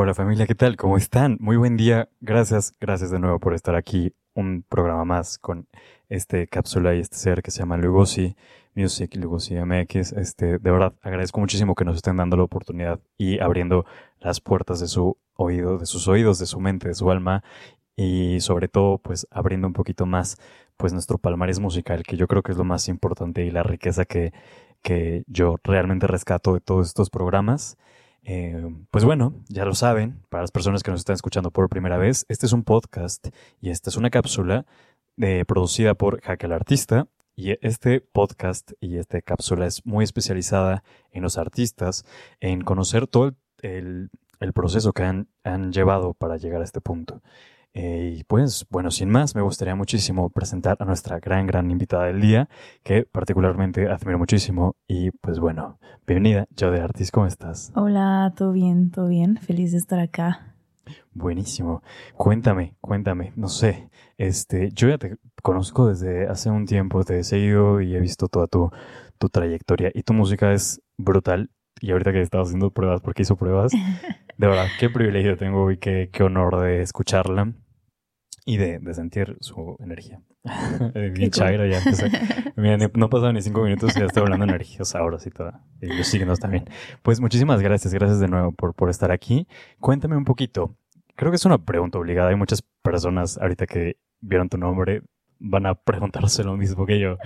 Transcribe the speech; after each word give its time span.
Hola 0.00 0.14
familia, 0.14 0.46
¿qué 0.46 0.54
tal? 0.54 0.76
¿Cómo 0.76 0.96
están? 0.96 1.38
Muy 1.40 1.56
buen 1.56 1.76
día. 1.76 2.08
Gracias, 2.20 2.72
gracias 2.80 3.10
de 3.10 3.18
nuevo 3.18 3.40
por 3.40 3.52
estar 3.52 3.74
aquí. 3.74 4.14
Un 4.32 4.62
programa 4.62 5.04
más 5.04 5.38
con 5.38 5.66
este 6.08 6.46
cápsula 6.46 6.94
y 6.94 7.00
este 7.00 7.16
ser 7.16 7.42
que 7.42 7.50
se 7.50 7.58
llama 7.58 7.78
Lugosi 7.78 8.36
Music, 8.76 9.16
Lugosi 9.16 9.56
MX. 9.56 10.12
Este, 10.12 10.60
de 10.60 10.70
verdad, 10.70 10.94
agradezco 11.02 11.40
muchísimo 11.40 11.74
que 11.74 11.84
nos 11.84 11.96
estén 11.96 12.16
dando 12.16 12.36
la 12.36 12.44
oportunidad 12.44 13.00
y 13.16 13.40
abriendo 13.40 13.86
las 14.20 14.40
puertas 14.40 14.78
de 14.78 14.86
su 14.86 15.16
oído, 15.34 15.78
de 15.78 15.86
sus 15.86 16.06
oídos, 16.06 16.38
de 16.38 16.46
su 16.46 16.60
mente, 16.60 16.86
de 16.86 16.94
su 16.94 17.10
alma 17.10 17.42
y 17.96 18.38
sobre 18.38 18.68
todo, 18.68 18.98
pues 18.98 19.26
abriendo 19.32 19.66
un 19.66 19.72
poquito 19.72 20.06
más, 20.06 20.38
pues 20.76 20.92
nuestro 20.92 21.18
palmarés 21.18 21.58
musical, 21.58 22.04
que 22.04 22.16
yo 22.16 22.28
creo 22.28 22.44
que 22.44 22.52
es 22.52 22.58
lo 22.58 22.62
más 22.62 22.86
importante 22.86 23.44
y 23.44 23.50
la 23.50 23.64
riqueza 23.64 24.04
que, 24.04 24.32
que 24.80 25.24
yo 25.26 25.56
realmente 25.64 26.06
rescato 26.06 26.54
de 26.54 26.60
todos 26.60 26.86
estos 26.86 27.10
programas. 27.10 27.76
Eh, 28.24 28.68
pues 28.90 29.04
bueno, 29.04 29.34
ya 29.48 29.64
lo 29.64 29.74
saben, 29.74 30.20
para 30.28 30.42
las 30.42 30.50
personas 30.50 30.82
que 30.82 30.90
nos 30.90 31.00
están 31.00 31.14
escuchando 31.14 31.50
por 31.50 31.68
primera 31.68 31.96
vez, 31.96 32.26
este 32.28 32.46
es 32.46 32.52
un 32.52 32.62
podcast 32.62 33.28
y 33.60 33.70
esta 33.70 33.90
es 33.90 33.96
una 33.96 34.10
cápsula 34.10 34.66
de, 35.16 35.44
producida 35.44 35.94
por 35.94 36.20
Jaque 36.20 36.46
el 36.46 36.52
Artista. 36.52 37.08
Y 37.36 37.52
este 37.64 38.00
podcast 38.00 38.72
y 38.80 38.96
esta 38.96 39.22
cápsula 39.22 39.66
es 39.66 39.86
muy 39.86 40.02
especializada 40.02 40.82
en 41.12 41.22
los 41.22 41.38
artistas, 41.38 42.04
en 42.40 42.62
conocer 42.62 43.06
todo 43.06 43.36
el, 43.62 44.10
proceso 44.54 44.92
que 44.92 45.04
han 45.04 45.72
llevado 45.72 46.14
para 46.14 46.36
llegar 46.36 46.60
a 46.60 46.64
este 46.64 46.80
punto. 46.80 47.22
Eh, 47.80 48.16
y 48.18 48.24
pues, 48.24 48.66
bueno, 48.70 48.90
sin 48.90 49.08
más, 49.08 49.36
me 49.36 49.40
gustaría 49.40 49.76
muchísimo 49.76 50.30
presentar 50.30 50.76
a 50.80 50.84
nuestra 50.84 51.20
gran, 51.20 51.46
gran 51.46 51.70
invitada 51.70 52.06
del 52.06 52.20
día, 52.20 52.48
que 52.82 53.04
particularmente 53.04 53.86
admiro 53.86 54.18
muchísimo. 54.18 54.74
Y 54.88 55.12
pues 55.12 55.38
bueno, 55.38 55.78
bienvenida, 56.04 56.48
yo 56.56 56.72
de 56.72 56.80
Artis, 56.80 57.12
¿cómo 57.12 57.26
estás? 57.26 57.70
Hola, 57.76 58.34
todo 58.36 58.50
bien, 58.50 58.90
todo 58.90 59.06
bien, 59.06 59.36
feliz 59.36 59.70
de 59.70 59.78
estar 59.78 60.00
acá. 60.00 60.56
Buenísimo. 61.12 61.84
Cuéntame, 62.16 62.74
cuéntame, 62.80 63.32
no 63.36 63.46
sé, 63.46 63.90
este, 64.16 64.70
yo 64.72 64.88
ya 64.88 64.98
te 64.98 65.16
conozco 65.40 65.86
desde 65.86 66.26
hace 66.26 66.50
un 66.50 66.66
tiempo, 66.66 67.04
te 67.04 67.20
he 67.20 67.22
seguido 67.22 67.80
y 67.80 67.94
he 67.94 68.00
visto 68.00 68.26
toda 68.26 68.48
tu, 68.48 68.72
tu 69.18 69.28
trayectoria 69.28 69.92
y 69.94 70.02
tu 70.02 70.14
música 70.14 70.52
es 70.52 70.82
brutal. 70.96 71.52
Y 71.80 71.92
ahorita 71.92 72.10
que 72.10 72.22
estaba 72.22 72.42
haciendo 72.42 72.72
pruebas, 72.72 73.02
porque 73.02 73.22
hizo 73.22 73.36
pruebas, 73.36 73.70
de 74.36 74.46
verdad, 74.48 74.66
qué 74.80 74.90
privilegio 74.90 75.36
tengo 75.36 75.70
y 75.70 75.76
qué, 75.76 76.10
qué 76.12 76.24
honor 76.24 76.58
de 76.58 76.82
escucharla 76.82 77.54
y 78.44 78.56
de, 78.56 78.78
de 78.78 78.94
sentir 78.94 79.36
su 79.40 79.76
energía. 79.80 80.20
Bien 81.14 81.30
chaira 81.30 81.66
ya 81.66 81.78
empecé. 81.78 82.10
Mira, 82.56 82.76
no 82.76 83.10
pasaron 83.10 83.34
ni 83.34 83.42
cinco 83.42 83.62
minutos 83.62 83.96
y 83.96 84.00
ya 84.00 84.06
estoy 84.06 84.22
hablando 84.22 84.46
de 84.46 84.52
energías 84.52 84.94
ahora 84.94 85.18
sí 85.18 85.30
toda. 85.30 85.64
Y 85.80 85.86
los 85.86 86.06
signos 86.06 86.38
también. 86.38 86.64
Pues 87.02 87.20
muchísimas 87.20 87.60
gracias, 87.60 87.92
gracias 87.94 88.20
de 88.20 88.28
nuevo 88.28 88.52
por, 88.52 88.74
por 88.74 88.90
estar 88.90 89.10
aquí. 89.10 89.46
Cuéntame 89.80 90.16
un 90.16 90.24
poquito. 90.24 90.76
Creo 91.16 91.30
que 91.30 91.36
es 91.36 91.44
una 91.44 91.58
pregunta 91.58 91.98
obligada. 91.98 92.30
Hay 92.30 92.36
muchas 92.36 92.62
personas 92.82 93.38
ahorita 93.38 93.66
que 93.66 93.96
vieron 94.20 94.48
tu 94.48 94.58
nombre 94.58 95.02
van 95.40 95.66
a 95.66 95.74
preguntarse 95.74 96.44
lo 96.44 96.56
mismo 96.56 96.86
que 96.86 96.98
yo. 96.98 97.16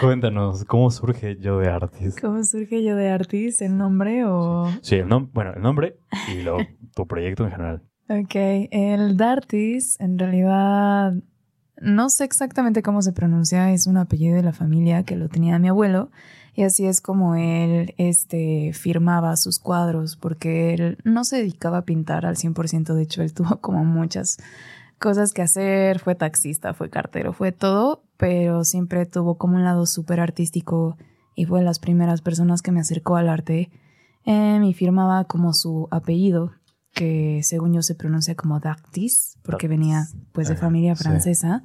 Cuéntanos, 0.00 0.64
¿cómo 0.64 0.90
surge 0.90 1.36
Yo 1.38 1.58
de 1.58 1.68
Artis? 1.68 2.16
¿Cómo 2.20 2.42
surge 2.44 2.82
Yo 2.82 2.96
de 2.96 3.08
Artis? 3.08 3.60
¿El 3.62 3.76
nombre 3.76 4.24
o...? 4.26 4.70
Sí, 4.82 4.96
el 4.96 5.08
nombre, 5.08 5.30
bueno, 5.34 5.52
el 5.54 5.62
nombre 5.62 5.96
y 6.32 6.42
lo, 6.42 6.58
tu 6.94 7.06
proyecto 7.06 7.44
en 7.44 7.50
general. 7.50 7.82
Ok, 8.06 8.34
el 8.70 9.16
Dartis 9.16 9.98
en 9.98 10.18
realidad 10.18 11.14
no 11.80 12.10
sé 12.10 12.24
exactamente 12.24 12.82
cómo 12.82 13.00
se 13.00 13.14
pronuncia, 13.14 13.72
es 13.72 13.86
un 13.86 13.96
apellido 13.96 14.36
de 14.36 14.42
la 14.42 14.52
familia 14.52 15.04
que 15.04 15.16
lo 15.16 15.30
tenía 15.30 15.58
mi 15.58 15.68
abuelo 15.68 16.10
y 16.54 16.64
así 16.64 16.84
es 16.84 17.00
como 17.00 17.34
él 17.34 17.94
este, 17.96 18.72
firmaba 18.74 19.36
sus 19.36 19.58
cuadros 19.58 20.16
porque 20.16 20.74
él 20.74 20.98
no 21.04 21.24
se 21.24 21.38
dedicaba 21.38 21.78
a 21.78 21.84
pintar 21.86 22.26
al 22.26 22.36
100%, 22.36 22.92
de 22.92 23.02
hecho 23.02 23.22
él 23.22 23.32
tuvo 23.34 23.62
como 23.62 23.86
muchas 23.86 24.36
cosas 24.98 25.32
que 25.32 25.40
hacer, 25.40 25.98
fue 25.98 26.14
taxista, 26.14 26.74
fue 26.74 26.90
cartero, 26.90 27.32
fue 27.32 27.52
todo, 27.52 28.04
pero 28.18 28.64
siempre 28.64 29.06
tuvo 29.06 29.38
como 29.38 29.56
un 29.56 29.64
lado 29.64 29.86
súper 29.86 30.20
artístico 30.20 30.98
y 31.34 31.46
fue 31.46 31.60
de 31.60 31.64
las 31.64 31.78
primeras 31.78 32.20
personas 32.20 32.60
que 32.60 32.70
me 32.70 32.80
acercó 32.80 33.16
al 33.16 33.30
arte 33.30 33.70
eh, 34.26 34.60
y 34.62 34.74
firmaba 34.74 35.24
como 35.24 35.54
su 35.54 35.88
apellido 35.90 36.52
que 36.94 37.40
según 37.42 37.74
yo 37.74 37.82
se 37.82 37.94
pronuncia 37.94 38.34
como 38.34 38.60
Dactis, 38.60 39.36
porque 39.42 39.68
venía 39.68 40.06
pues 40.32 40.48
de 40.48 40.56
familia 40.56 40.96
francesa. 40.96 41.62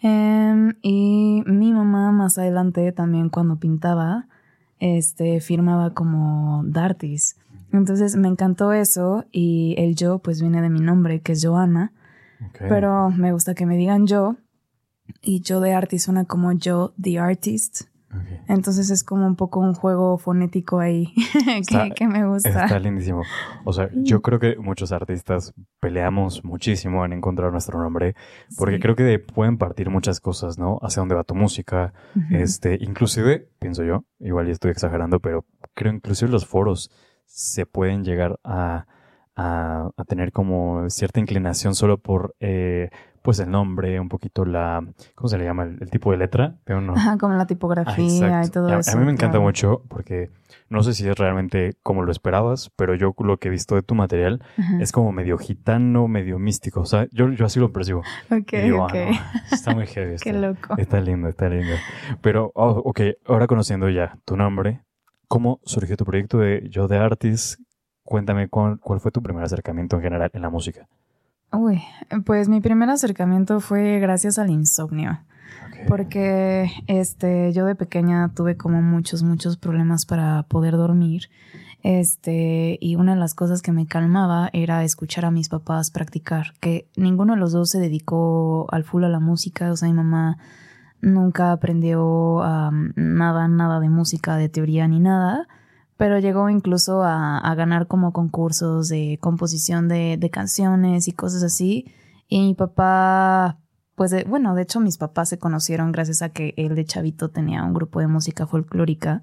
Em, 0.00 0.74
y 0.82 1.42
mi 1.46 1.72
mamá 1.72 2.12
más 2.12 2.38
adelante 2.38 2.92
también 2.92 3.30
cuando 3.30 3.56
pintaba, 3.56 4.28
este, 4.78 5.40
firmaba 5.40 5.94
como 5.94 6.62
Dartis. 6.64 7.36
Entonces 7.72 8.16
me 8.16 8.28
encantó 8.28 8.72
eso 8.72 9.24
y 9.32 9.74
el 9.78 9.94
yo 9.94 10.20
pues 10.20 10.40
viene 10.40 10.62
de 10.62 10.70
mi 10.70 10.80
nombre, 10.80 11.20
que 11.20 11.32
es 11.32 11.44
Joana. 11.44 11.92
Pero 12.58 13.10
me 13.10 13.32
gusta 13.32 13.54
que 13.54 13.66
me 13.66 13.76
digan 13.76 14.06
yo. 14.06 14.36
Y 15.22 15.40
yo 15.40 15.60
de 15.60 15.72
artist 15.72 16.04
suena 16.04 16.24
como 16.24 16.52
yo, 16.52 16.94
the 17.00 17.18
artist. 17.18 17.82
Entonces 18.48 18.90
es 18.90 19.04
como 19.04 19.26
un 19.26 19.36
poco 19.36 19.60
un 19.60 19.74
juego 19.74 20.16
fonético 20.16 20.78
ahí 20.80 21.12
que, 21.94 22.08
me 22.08 22.26
gusta. 22.26 22.64
Está 22.64 22.78
lindísimo. 22.78 23.22
O 23.64 23.72
sea, 23.72 23.90
yo 23.92 24.22
creo 24.22 24.38
que 24.38 24.56
muchos 24.56 24.92
artistas 24.92 25.52
peleamos 25.80 26.44
muchísimo 26.44 27.04
en 27.04 27.12
encontrar 27.12 27.52
nuestro 27.52 27.78
nombre, 27.82 28.14
porque 28.56 28.80
creo 28.80 28.96
que 28.96 29.18
pueden 29.18 29.58
partir 29.58 29.90
muchas 29.90 30.20
cosas, 30.20 30.58
¿no? 30.58 30.78
Hacia 30.80 31.00
dónde 31.00 31.14
va 31.14 31.24
tu 31.24 31.34
música, 31.34 31.92
este, 32.30 32.78
inclusive, 32.80 33.48
pienso 33.58 33.84
yo, 33.84 34.04
igual 34.20 34.46
ya 34.46 34.52
estoy 34.52 34.70
exagerando, 34.70 35.20
pero 35.20 35.44
creo 35.74 35.92
inclusive 35.92 36.30
los 36.30 36.46
foros 36.46 36.90
se 37.26 37.66
pueden 37.66 38.04
llegar 38.04 38.40
a, 38.42 38.86
a, 39.36 39.90
tener 40.06 40.32
como 40.32 40.88
cierta 40.90 41.20
inclinación 41.20 41.74
solo 41.74 41.98
por 41.98 42.34
eh, 42.40 42.90
pues 43.28 43.40
el 43.40 43.50
nombre, 43.50 44.00
un 44.00 44.08
poquito 44.08 44.46
la, 44.46 44.82
¿cómo 45.14 45.28
se 45.28 45.36
le 45.36 45.44
llama? 45.44 45.64
El, 45.64 45.90
tipo 45.90 46.12
de 46.12 46.16
letra. 46.16 46.56
Ajá, 46.66 47.18
como 47.18 47.34
la 47.34 47.46
tipografía 47.46 48.42
y 48.42 48.48
todo 48.48 48.74
eso. 48.78 48.90
A 48.90 48.96
mí 48.98 49.04
me 49.04 49.12
encanta 49.12 49.38
mucho 49.38 49.82
porque 49.88 50.30
no 50.70 50.82
sé 50.82 50.94
si 50.94 51.06
es 51.06 51.14
realmente 51.14 51.74
como 51.82 52.04
lo 52.04 52.10
esperabas, 52.10 52.70
pero 52.74 52.94
yo 52.94 53.14
lo 53.18 53.36
que 53.36 53.48
he 53.48 53.50
visto 53.50 53.74
de 53.74 53.82
tu 53.82 53.94
material 53.94 54.40
es 54.80 54.92
como 54.92 55.12
medio 55.12 55.36
gitano, 55.36 56.08
medio 56.08 56.38
místico. 56.38 56.80
O 56.80 56.86
sea, 56.86 57.06
yo, 57.12 57.30
yo 57.30 57.44
así 57.44 57.60
lo 57.60 57.70
percibo. 57.70 57.98
Ok, 58.30 58.54
ok. 58.80 58.94
Ah, 58.94 59.32
está 59.52 59.74
muy 59.74 59.86
heavy. 59.86 60.16
Qué 60.22 60.32
loco. 60.32 60.78
Está 60.78 60.98
lindo, 60.98 61.28
está 61.28 61.50
lindo. 61.50 61.74
Pero, 62.22 62.50
oh, 62.54 62.80
ok, 62.82 63.00
ahora 63.26 63.46
conociendo 63.46 63.90
ya 63.90 64.16
tu 64.24 64.38
nombre, 64.38 64.80
¿cómo 65.28 65.60
surgió 65.64 65.98
tu 65.98 66.06
proyecto 66.06 66.38
de 66.38 66.66
Yo 66.70 66.88
de 66.88 66.96
Artist? 66.96 67.60
Cuéntame 68.04 68.48
cuál 68.48 69.00
fue 69.00 69.10
tu 69.10 69.22
primer 69.22 69.44
acercamiento 69.44 69.96
en 69.96 70.02
general 70.02 70.30
en 70.32 70.40
la 70.40 70.48
música. 70.48 70.88
Uy, 71.52 71.82
pues 72.24 72.48
mi 72.48 72.60
primer 72.60 72.90
acercamiento 72.90 73.60
fue 73.60 73.98
gracias 74.00 74.38
al 74.38 74.50
insomnio. 74.50 75.20
Porque 75.86 76.70
este, 76.86 77.52
yo 77.52 77.64
de 77.64 77.74
pequeña 77.74 78.28
tuve 78.34 78.56
como 78.56 78.82
muchos, 78.82 79.22
muchos 79.22 79.56
problemas 79.56 80.06
para 80.06 80.42
poder 80.44 80.76
dormir. 80.76 81.28
Este, 81.82 82.76
y 82.80 82.96
una 82.96 83.14
de 83.14 83.20
las 83.20 83.34
cosas 83.34 83.62
que 83.62 83.72
me 83.72 83.86
calmaba 83.86 84.50
era 84.52 84.82
escuchar 84.82 85.24
a 85.24 85.30
mis 85.30 85.48
papás 85.48 85.90
practicar, 85.90 86.54
que 86.60 86.88
ninguno 86.96 87.34
de 87.34 87.40
los 87.40 87.52
dos 87.52 87.70
se 87.70 87.78
dedicó 87.78 88.66
al 88.72 88.84
full 88.84 89.04
a 89.04 89.08
la 89.08 89.20
música, 89.20 89.70
o 89.70 89.76
sea, 89.76 89.88
mi 89.88 89.94
mamá 89.94 90.38
nunca 91.00 91.52
aprendió 91.52 92.40
nada, 92.96 93.48
nada 93.48 93.80
de 93.80 93.88
música, 93.88 94.36
de 94.36 94.48
teoría 94.48 94.88
ni 94.88 94.98
nada, 94.98 95.46
pero 95.98 96.20
llegó 96.20 96.48
incluso 96.48 97.02
a, 97.02 97.54
ganar 97.56 97.88
como 97.88 98.12
concursos 98.12 98.88
de 98.88 99.18
composición 99.20 99.88
de, 99.88 100.30
canciones 100.32 101.08
y 101.08 101.12
cosas 101.12 101.42
así. 101.42 101.92
Y 102.28 102.40
mi 102.40 102.54
papá, 102.54 103.58
pues 103.96 104.14
bueno, 104.28 104.54
de 104.54 104.62
hecho 104.62 104.78
mis 104.78 104.96
papás 104.96 105.28
se 105.28 105.38
conocieron 105.38 105.90
gracias 105.90 106.22
a 106.22 106.28
que 106.28 106.54
él 106.56 106.76
de 106.76 106.84
chavito 106.84 107.30
tenía 107.30 107.64
un 107.64 107.74
grupo 107.74 107.98
de 107.98 108.06
música 108.06 108.46
folclórica. 108.46 109.22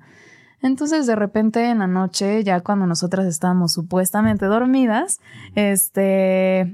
Entonces 0.61 1.07
de 1.07 1.15
repente 1.15 1.69
en 1.69 1.79
la 1.79 1.87
noche, 1.87 2.43
ya 2.43 2.59
cuando 2.59 2.85
nosotras 2.85 3.25
estábamos 3.25 3.71
supuestamente 3.71 4.45
dormidas, 4.45 5.21
este, 5.55 6.73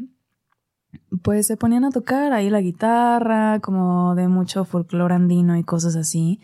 pues 1.21 1.45
se 1.45 1.57
ponían 1.57 1.85
a 1.85 1.91
tocar 1.91 2.33
ahí 2.33 2.49
la 2.49 2.61
guitarra, 2.61 3.59
como 3.59 4.15
de 4.15 4.27
mucho 4.27 4.65
folclore 4.65 5.13
andino 5.13 5.57
y 5.57 5.63
cosas 5.63 5.95
así. 5.95 6.39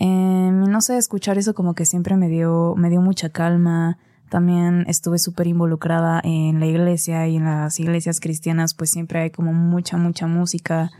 Eh, 0.00 0.50
no 0.50 0.80
sé, 0.80 0.96
escuchar 0.96 1.36
eso 1.36 1.54
como 1.54 1.74
que 1.74 1.84
siempre 1.84 2.16
me 2.16 2.28
dio, 2.28 2.74
me 2.76 2.88
dio 2.88 3.02
mucha 3.02 3.28
calma. 3.28 3.98
También 4.30 4.84
estuve 4.88 5.18
súper 5.18 5.46
involucrada 5.46 6.20
en 6.24 6.58
la 6.58 6.66
iglesia 6.66 7.28
y 7.28 7.36
en 7.36 7.44
las 7.44 7.78
iglesias 7.78 8.18
cristianas, 8.18 8.74
pues 8.74 8.90
siempre 8.90 9.20
hay 9.20 9.30
como 9.30 9.52
mucha, 9.52 9.98
mucha 9.98 10.26
música. 10.26 10.90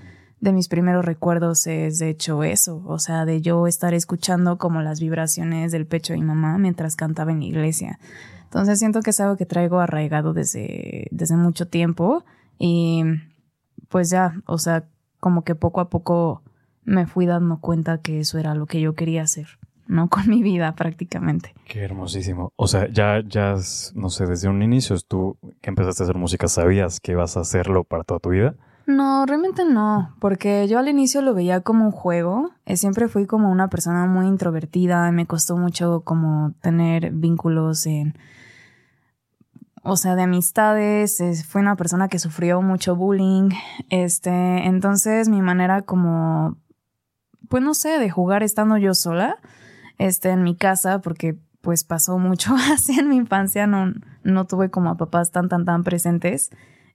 De 0.40 0.52
mis 0.52 0.68
primeros 0.68 1.04
recuerdos 1.04 1.66
es 1.66 1.98
de 1.98 2.10
hecho 2.10 2.42
eso, 2.44 2.82
o 2.86 2.98
sea, 2.98 3.26
de 3.26 3.42
yo 3.42 3.66
estar 3.66 3.92
escuchando 3.92 4.56
como 4.56 4.80
las 4.80 4.98
vibraciones 4.98 5.70
del 5.70 5.86
pecho 5.86 6.12
de 6.12 6.18
mi 6.18 6.24
mamá 6.24 6.56
mientras 6.58 6.96
cantaba 6.96 7.30
en 7.30 7.40
la 7.40 7.46
iglesia. 7.46 7.98
Entonces 8.44 8.78
siento 8.78 9.00
que 9.02 9.10
es 9.10 9.20
algo 9.20 9.36
que 9.36 9.46
traigo 9.46 9.80
arraigado 9.80 10.32
desde, 10.32 11.08
desde 11.10 11.36
mucho 11.36 11.68
tiempo 11.68 12.24
y 12.58 13.04
pues 13.88 14.10
ya, 14.10 14.34
o 14.46 14.58
sea, 14.58 14.84
como 15.20 15.44
que 15.44 15.54
poco 15.54 15.80
a 15.80 15.90
poco 15.90 16.42
me 16.84 17.06
fui 17.06 17.26
dando 17.26 17.58
cuenta 17.58 17.98
que 17.98 18.20
eso 18.20 18.38
era 18.38 18.54
lo 18.54 18.66
que 18.66 18.80
yo 18.80 18.94
quería 18.94 19.22
hacer. 19.22 19.46
¿no? 19.90 20.08
Con 20.08 20.28
mi 20.28 20.42
vida 20.42 20.74
prácticamente. 20.74 21.54
Qué 21.66 21.80
hermosísimo. 21.80 22.52
O 22.56 22.66
sea, 22.68 22.88
ya, 22.90 23.20
ya, 23.26 23.56
no 23.94 24.08
sé, 24.08 24.26
desde 24.26 24.48
un 24.48 24.62
inicio 24.62 24.96
tú 25.06 25.36
que 25.60 25.70
empezaste 25.70 26.02
a 26.02 26.04
hacer 26.04 26.16
música, 26.16 26.48
¿sabías 26.48 27.00
que 27.00 27.12
ibas 27.12 27.36
a 27.36 27.40
hacerlo 27.40 27.84
para 27.84 28.04
toda 28.04 28.20
tu 28.20 28.30
vida? 28.30 28.54
No, 28.86 29.24
realmente 29.26 29.64
no, 29.64 30.16
porque 30.20 30.66
yo 30.66 30.78
al 30.78 30.88
inicio 30.88 31.22
lo 31.22 31.34
veía 31.34 31.60
como 31.60 31.84
un 31.84 31.92
juego. 31.92 32.50
Eh, 32.66 32.76
siempre 32.76 33.08
fui 33.08 33.26
como 33.26 33.50
una 33.50 33.68
persona 33.68 34.06
muy 34.06 34.26
introvertida, 34.26 35.10
me 35.12 35.26
costó 35.26 35.56
mucho 35.56 36.00
como 36.00 36.54
tener 36.60 37.12
vínculos 37.12 37.86
en, 37.86 38.14
o 39.82 39.96
sea, 39.96 40.16
de 40.16 40.22
amistades. 40.22 41.22
Fui 41.46 41.60
una 41.60 41.76
persona 41.76 42.08
que 42.08 42.18
sufrió 42.18 42.62
mucho 42.62 42.96
bullying, 42.96 43.50
este, 43.90 44.66
entonces 44.66 45.28
mi 45.28 45.40
manera 45.40 45.82
como, 45.82 46.56
pues 47.50 47.62
no 47.62 47.74
sé, 47.74 47.98
de 47.98 48.08
jugar 48.08 48.42
estando 48.42 48.78
yo 48.78 48.94
sola, 48.94 49.36
este, 49.98 50.30
en 50.30 50.42
mi 50.42 50.56
casa, 50.56 51.02
porque 51.02 51.36
pues 51.60 51.84
pasó 51.84 52.18
mucho 52.18 52.54
así 52.72 52.98
en 52.98 53.10
mi 53.10 53.16
infancia, 53.16 53.66
no, 53.66 53.92
no 54.22 54.46
tuve 54.46 54.70
como 54.70 54.88
a 54.88 54.96
papás 54.96 55.30
tan, 55.32 55.50
tan, 55.50 55.66
tan 55.66 55.84
presentes 55.84 56.50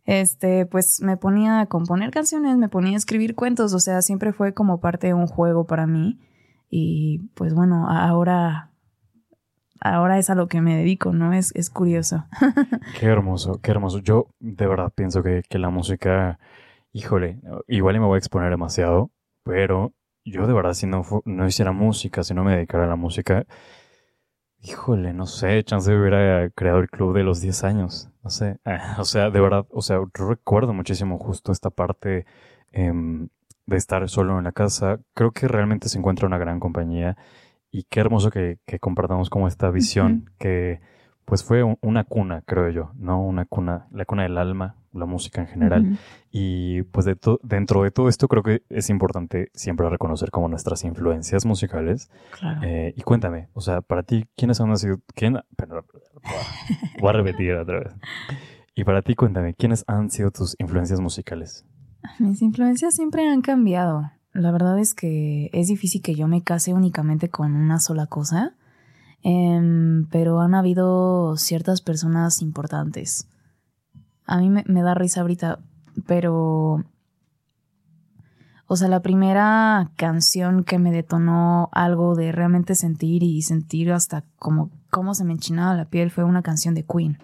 este, 0.06 0.68
pues 0.68 1.02
me 1.02 1.18
ponía 1.18 1.62
a 1.62 1.66
componer 1.66 2.12
canciones, 2.12 2.58
me 2.58 2.70
ponía 2.70 2.94
a 2.94 2.98
escribir 2.98 3.36
cuentos, 3.36 3.74
o 3.74 3.80
sea, 3.80 4.02
siempre 4.02 4.34
fue 4.34 4.54
como 4.54 4.80
parte 4.80 5.08
de 5.08 5.14
un 5.14 5.28
juego 5.28 5.66
para 5.66 5.88
mí. 5.88 6.20
Y 6.70 7.30
pues 7.34 7.54
bueno, 7.54 7.88
ahora, 7.90 8.72
ahora 9.82 10.20
es 10.20 10.30
a 10.30 10.36
lo 10.36 10.48
que 10.48 10.62
me 10.62 10.78
dedico, 10.78 11.12
¿no? 11.12 11.34
Es, 11.34 11.52
es 11.56 11.70
curioso. 11.70 12.26
qué 13.00 13.08
hermoso, 13.08 13.60
qué 13.62 13.72
hermoso. 13.72 14.00
Yo 14.00 14.28
de 14.40 14.68
verdad 14.68 14.92
pienso 14.94 15.24
que, 15.24 15.42
que 15.50 15.58
la 15.58 15.70
música, 15.70 16.40
híjole, 16.92 17.42
igual 17.68 18.00
me 18.00 18.06
voy 18.06 18.16
a 18.16 18.20
exponer 18.20 18.52
demasiado, 18.52 19.10
pero 19.44 19.94
yo 20.26 20.48
de 20.48 20.54
verdad 20.54 20.74
si 20.74 20.88
no, 20.88 21.04
no 21.26 21.48
hiciera 21.48 21.72
música, 21.72 22.24
si 22.24 22.34
no 22.34 22.44
me 22.44 22.56
dedicara 22.56 22.86
a 22.86 22.88
la 22.88 22.96
música, 22.96 23.46
Híjole, 24.68 25.14
no 25.14 25.28
sé, 25.28 25.64
chance 25.64 25.96
hubiera 25.96 26.50
creado 26.50 26.80
el 26.80 26.90
club 26.90 27.16
de 27.16 27.24
los 27.24 27.40
10 27.40 27.64
años. 27.64 28.10
No 28.24 28.32
sé. 28.32 28.58
o 28.98 29.06
sea, 29.06 29.30
de 29.30 29.40
verdad, 29.40 29.68
o 29.70 29.84
sea, 29.84 30.00
recuerdo 30.12 30.74
muchísimo 30.74 31.20
justo 31.20 31.52
esta 31.52 31.70
parte 31.70 32.26
em, 32.72 33.28
de 33.68 33.78
estar 33.78 34.10
solo 34.10 34.40
en 34.40 34.46
la 34.46 34.54
casa. 34.54 35.00
Creo 35.14 35.32
que 35.32 35.48
realmente 35.48 35.88
se 35.88 36.00
encuentra 36.00 36.26
una 36.26 36.40
gran 36.40 36.60
compañía 36.60 37.16
y 37.70 37.84
qué 37.84 38.00
hermoso 38.00 38.32
que, 38.32 38.58
que 38.66 38.80
compartamos 38.80 39.30
como 39.30 39.48
esta 39.48 39.70
visión 39.70 40.32
que 40.40 40.82
pues 41.26 41.44
fue 41.44 41.64
una 41.64 42.04
cuna, 42.04 42.44
creo 42.46 42.70
yo, 42.70 42.92
¿no? 42.96 43.22
Una 43.22 43.46
cuna, 43.46 43.88
la 43.92 44.06
cuna 44.06 44.24
del 44.24 44.38
alma, 44.38 44.76
la 44.94 45.06
música 45.06 45.42
en 45.42 45.48
general. 45.48 46.00
Y 46.32 46.84
pues 46.84 47.06
de 47.06 47.18
dentro 47.42 47.84
de 47.84 47.92
todo 47.92 48.10
esto 48.10 48.28
creo 48.28 48.44
que 48.44 48.62
es 48.70 48.90
importante 48.90 49.50
siempre 49.54 49.90
reconocer 49.90 50.30
como 50.30 50.48
nuestras 50.48 50.84
influencias 50.84 51.46
musicales. 51.46 52.12
Claro. 52.40 52.62
Eh, 52.64 52.94
y 52.96 53.02
cuéntame, 53.02 53.50
o 53.54 53.62
sea, 53.62 53.82
para 53.82 54.04
ti, 54.04 54.28
¿quiénes 54.38 54.62
han 54.62 54.78
sido, 54.78 55.00
quién, 55.16 55.40
voy 57.00 57.10
a 57.10 57.14
repetir 57.14 57.54
otra 57.56 57.80
vez. 57.80 57.94
Y 58.76 58.84
para 58.84 59.02
ti, 59.02 59.16
cuéntame, 59.16 59.56
¿quiénes 59.56 59.84
han 59.88 60.12
sido 60.12 60.30
tus 60.32 60.56
influencias 60.60 61.00
musicales? 61.00 61.66
Mis 62.20 62.42
influencias 62.42 62.96
siempre 62.96 63.28
han 63.28 63.42
cambiado. 63.42 64.12
La 64.32 64.52
verdad 64.52 64.78
es 64.78 64.94
que 64.94 65.50
es 65.54 65.68
difícil 65.68 66.02
que 66.02 66.14
yo 66.14 66.28
me 66.28 66.44
case 66.44 66.74
únicamente 66.74 67.30
con 67.30 67.56
una 67.56 67.80
sola 67.80 68.06
cosa 68.06 68.56
Em, 69.24 70.08
pero 70.10 70.40
han 70.40 70.54
habido 70.54 71.36
ciertas 71.38 71.82
personas 71.82 72.42
importantes. 72.42 73.28
A 74.26 74.38
mí 74.38 74.50
me, 74.50 74.82
da 74.82 74.94
risa 74.94 75.22
ahorita, 75.22 75.60
pero... 76.08 76.84
O 78.68 78.76
sea, 78.76 78.88
la 78.88 79.02
primera 79.02 79.92
canción 79.96 80.64
que 80.64 80.80
me 80.80 80.92
detonó 80.92 81.70
algo 81.72 82.16
de 82.16 82.32
realmente 82.32 82.74
sentir 82.74 83.22
y 83.22 83.44
sentir 83.44 83.92
hasta 83.92 84.24
como 84.38 84.72
cómo 84.90 85.14
se 85.14 85.24
me 85.24 85.34
enchinaba 85.34 85.76
la 85.76 85.86
piel 85.86 86.10
fue 86.10 86.24
una 86.24 86.42
canción 86.42 86.74
de 86.74 86.84
Queen. 86.84 87.20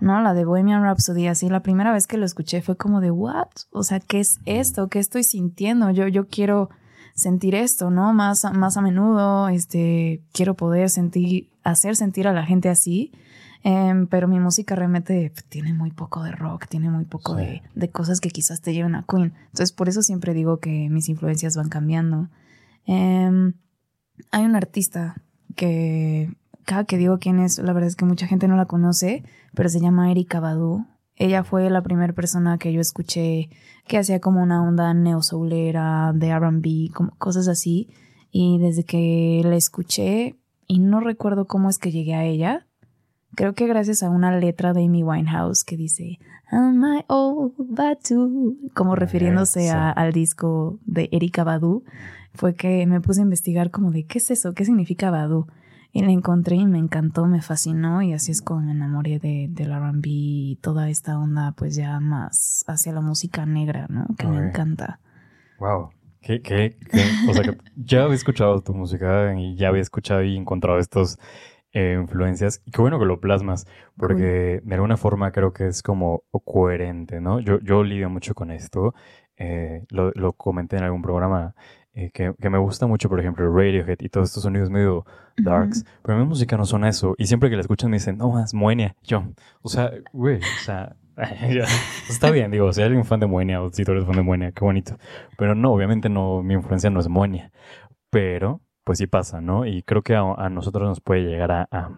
¿No? 0.00 0.20
La 0.20 0.34
de 0.34 0.44
Bohemian 0.44 0.82
Rhapsody. 0.82 1.26
Así, 1.26 1.48
la 1.48 1.62
primera 1.62 1.92
vez 1.92 2.06
que 2.06 2.16
lo 2.16 2.24
escuché 2.24 2.62
fue 2.62 2.76
como 2.76 3.00
de, 3.00 3.10
¿what? 3.10 3.48
O 3.70 3.82
sea, 3.82 4.00
¿qué 4.00 4.20
es 4.20 4.40
esto? 4.46 4.88
¿Qué 4.88 4.98
estoy 4.98 5.24
sintiendo? 5.24 5.90
Yo, 5.90 6.06
yo 6.08 6.28
quiero 6.28 6.70
sentir 7.18 7.56
esto, 7.56 7.90
¿no? 7.90 8.14
Más, 8.14 8.44
más 8.54 8.76
a 8.76 8.80
menudo, 8.80 9.48
este, 9.48 10.22
quiero 10.32 10.54
poder 10.54 10.88
sentir, 10.88 11.50
hacer 11.64 11.96
sentir 11.96 12.28
a 12.28 12.32
la 12.32 12.46
gente 12.46 12.68
así. 12.68 13.12
Em, 13.64 14.06
pero 14.06 14.28
mi 14.28 14.38
música 14.38 14.76
realmente 14.76 15.32
tiene 15.48 15.74
muy 15.74 15.90
poco 15.90 16.22
de 16.22 16.30
rock, 16.30 16.68
tiene 16.68 16.90
muy 16.90 17.04
poco 17.04 17.34
de, 17.34 17.62
de, 17.74 17.90
cosas 17.90 18.20
que 18.20 18.30
quizás 18.30 18.60
te 18.60 18.72
lleven 18.72 18.94
a 18.94 19.02
Queen. 19.02 19.34
Entonces, 19.46 19.72
por 19.72 19.88
eso 19.88 20.02
siempre 20.02 20.32
digo 20.32 20.58
que 20.58 20.88
mis 20.90 21.08
influencias 21.08 21.56
van 21.56 21.68
cambiando. 21.68 22.28
Em, 22.86 23.54
hay 24.30 24.44
un 24.44 24.54
artista 24.54 25.20
que 25.56 26.32
cada 26.64 26.84
que 26.84 26.98
digo 26.98 27.18
quién 27.18 27.40
es, 27.40 27.58
la 27.58 27.72
verdad 27.72 27.88
es 27.88 27.96
que 27.96 28.04
mucha 28.04 28.28
gente 28.28 28.46
no 28.46 28.56
la 28.56 28.66
conoce, 28.66 29.24
pero 29.54 29.68
se 29.68 29.80
llama 29.80 30.12
Erika 30.12 30.38
Badu. 30.38 30.86
Ella 31.16 31.42
fue 31.42 31.68
la 31.68 31.82
primera 31.82 32.12
persona 32.12 32.58
que 32.58 32.72
yo 32.72 32.80
escuché 32.80 33.50
que 33.88 33.98
hacía 33.98 34.20
como 34.20 34.42
una 34.42 34.62
onda 34.62 34.94
neosoulera 34.94 36.12
de 36.14 36.28
R&B, 36.28 36.90
cosas 37.18 37.48
así. 37.48 37.88
Y 38.30 38.58
desde 38.58 38.84
que 38.84 39.40
la 39.44 39.56
escuché, 39.56 40.36
y 40.68 40.78
no 40.78 41.00
recuerdo 41.00 41.46
cómo 41.46 41.68
es 41.68 41.78
que 41.78 41.90
llegué 41.90 42.14
a 42.14 42.24
ella, 42.24 42.66
creo 43.34 43.54
que 43.54 43.66
gracias 43.66 44.02
a 44.02 44.10
una 44.10 44.38
letra 44.38 44.72
de 44.72 44.84
Amy 44.84 45.02
Winehouse 45.02 45.64
que 45.64 45.76
dice 45.76 46.18
Am 46.50 46.82
I 46.84 47.04
old 47.08 47.54
Badu, 47.58 48.56
como 48.74 48.94
refiriéndose 48.94 49.70
al 49.70 50.12
disco 50.12 50.78
de 50.84 51.08
Erika 51.12 51.44
Badu, 51.44 51.84
fue 52.34 52.54
que 52.54 52.86
me 52.86 53.00
puse 53.00 53.20
a 53.20 53.24
investigar 53.24 53.70
como 53.70 53.90
de 53.90 54.04
qué 54.04 54.18
es 54.18 54.30
eso, 54.30 54.54
qué 54.54 54.64
significa 54.64 55.10
Badu. 55.10 55.46
Y 55.92 56.02
la 56.02 56.12
encontré 56.12 56.56
y 56.56 56.66
me 56.66 56.78
encantó, 56.78 57.26
me 57.26 57.40
fascinó 57.40 58.02
y 58.02 58.12
así 58.12 58.30
es 58.30 58.42
como 58.42 58.60
me 58.60 58.72
enamoré 58.72 59.18
de, 59.18 59.46
del 59.50 59.72
RB 59.72 60.04
y 60.04 60.58
toda 60.60 60.90
esta 60.90 61.18
onda 61.18 61.52
pues 61.52 61.74
ya 61.74 61.98
más 61.98 62.64
hacia 62.68 62.92
la 62.92 63.00
música 63.00 63.46
negra, 63.46 63.86
¿no? 63.88 64.06
Que 64.18 64.26
me 64.26 64.48
encanta. 64.48 65.00
Wow. 65.58 65.90
¿Qué, 66.20 66.42
qué, 66.42 66.76
O 67.28 67.32
sea, 67.32 67.42
que 67.42 67.58
ya 67.76 68.02
había 68.02 68.16
escuchado 68.16 68.60
tu 68.60 68.74
música 68.74 69.34
y 69.38 69.56
ya 69.56 69.68
había 69.68 69.82
escuchado 69.82 70.22
y 70.22 70.36
encontrado 70.36 70.78
estos 70.78 71.18
eh, 71.72 71.96
influencias. 72.00 72.62
Y 72.64 72.70
qué 72.70 72.80
bueno 72.80 72.98
que 72.98 73.04
lo 73.04 73.20
plasmas, 73.20 73.66
porque 73.96 74.60
de 74.62 74.74
alguna 74.74 74.96
forma 74.96 75.32
creo 75.32 75.52
que 75.52 75.68
es 75.68 75.82
como 75.82 76.22
coherente, 76.44 77.20
¿no? 77.20 77.40
Yo, 77.40 77.60
yo 77.60 77.84
lidio 77.84 78.10
mucho 78.10 78.34
con 78.34 78.50
esto. 78.50 78.94
Eh, 79.36 79.84
lo, 79.90 80.10
lo, 80.12 80.32
comenté 80.32 80.76
en 80.76 80.82
algún 80.84 81.02
programa 81.02 81.54
eh, 81.92 82.10
que, 82.12 82.34
que, 82.40 82.50
me 82.50 82.58
gusta 82.58 82.86
mucho, 82.86 83.08
por 83.08 83.20
ejemplo, 83.20 83.54
Radiohead 83.54 83.98
y 84.00 84.08
todos 84.08 84.28
estos 84.28 84.42
sonidos 84.42 84.68
medio 84.68 85.06
darks, 85.42 85.84
pero 86.02 86.18
mi 86.18 86.24
música 86.24 86.56
no 86.56 86.64
son 86.64 86.84
eso. 86.84 87.14
Y 87.18 87.26
siempre 87.26 87.50
que 87.50 87.56
la 87.56 87.62
escuchan 87.62 87.90
me 87.90 87.96
dicen, 87.96 88.18
no, 88.18 88.42
es 88.42 88.54
Moenia. 88.54 88.94
Yo, 89.02 89.24
o 89.62 89.68
sea, 89.68 89.90
güey, 90.12 90.38
o 90.38 90.64
sea, 90.64 90.96
está 92.08 92.30
bien, 92.30 92.50
digo, 92.50 92.72
si 92.72 92.80
hay 92.80 92.86
alguien 92.86 93.04
fan 93.04 93.20
de 93.20 93.26
Moenia 93.26 93.60
o 93.60 93.70
si 93.72 93.84
tú 93.84 93.92
eres 93.92 94.04
fan 94.04 94.16
de 94.16 94.22
Moenia, 94.22 94.52
qué 94.52 94.64
bonito. 94.64 94.96
Pero 95.36 95.54
no, 95.54 95.72
obviamente 95.72 96.08
no, 96.08 96.42
mi 96.42 96.54
influencia 96.54 96.90
no 96.90 97.00
es 97.00 97.08
Moenia. 97.08 97.50
Pero, 98.10 98.60
pues 98.84 98.98
sí 98.98 99.06
pasa, 99.06 99.40
¿no? 99.40 99.66
Y 99.66 99.82
creo 99.82 100.02
que 100.02 100.14
a, 100.14 100.48
nosotros 100.48 100.88
nos 100.88 101.00
puede 101.00 101.22
llegar 101.22 101.50
a, 101.50 101.68
a, 101.70 101.90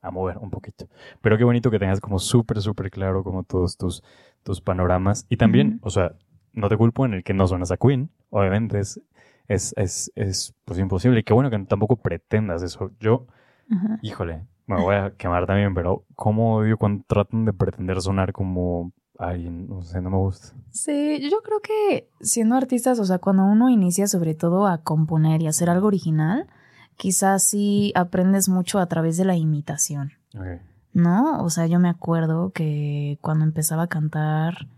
a, 0.00 0.10
mover 0.10 0.38
un 0.38 0.50
poquito. 0.50 0.86
Pero 1.20 1.36
qué 1.36 1.44
bonito 1.44 1.70
que 1.70 1.78
tengas 1.78 2.00
como 2.00 2.18
súper, 2.18 2.60
súper 2.62 2.90
claro 2.90 3.24
como 3.24 3.42
todos 3.42 3.76
tus, 3.76 4.02
tus 4.44 4.60
panoramas. 4.60 5.26
Y 5.28 5.36
también, 5.36 5.80
o 5.82 5.90
sea, 5.90 6.12
no 6.52 6.68
te 6.68 6.76
culpo 6.76 7.04
en 7.04 7.14
el 7.14 7.24
que 7.24 7.34
no 7.34 7.46
suenas 7.46 7.70
a 7.70 7.76
Queen. 7.76 8.10
Obviamente 8.30 8.78
es 8.78 9.00
es, 9.48 9.74
es, 9.76 10.12
es 10.14 10.54
pues 10.64 10.78
imposible. 10.78 11.20
Y 11.20 11.22
qué 11.24 11.32
bueno 11.32 11.50
que 11.50 11.58
tampoco 11.60 11.96
pretendas 11.96 12.62
eso. 12.62 12.92
Yo, 13.00 13.26
híjole, 14.02 14.46
me 14.66 14.80
voy 14.80 14.94
a 14.94 15.14
quemar 15.16 15.46
también, 15.46 15.74
pero 15.74 16.04
¿cómo 16.14 16.56
odio 16.56 16.76
cuando 16.76 17.04
tratan 17.08 17.46
de 17.46 17.52
pretender 17.52 18.00
sonar 18.00 18.32
como 18.32 18.92
alguien? 19.18 19.66
No 19.66 19.82
sé, 19.82 20.00
no 20.00 20.10
me 20.10 20.18
gusta. 20.18 20.54
Sí, 20.70 21.18
yo 21.30 21.40
creo 21.42 21.60
que 21.60 22.08
siendo 22.20 22.54
artistas, 22.54 23.00
o 23.00 23.04
sea, 23.04 23.18
cuando 23.18 23.44
uno 23.44 23.70
inicia 23.70 24.06
sobre 24.06 24.34
todo 24.34 24.66
a 24.66 24.82
componer 24.82 25.42
y 25.42 25.46
hacer 25.46 25.70
algo 25.70 25.88
original, 25.88 26.46
quizás 26.96 27.42
sí 27.42 27.92
aprendes 27.94 28.48
mucho 28.48 28.78
a 28.78 28.86
través 28.86 29.16
de 29.16 29.24
la 29.24 29.36
imitación. 29.36 30.12
¿No? 30.92 31.42
O 31.42 31.50
sea, 31.50 31.66
yo 31.66 31.78
me 31.78 31.88
acuerdo 31.88 32.50
que 32.50 33.18
cuando 33.22 33.44
empezaba 33.44 33.84
a 33.84 33.88
cantar 33.88 34.68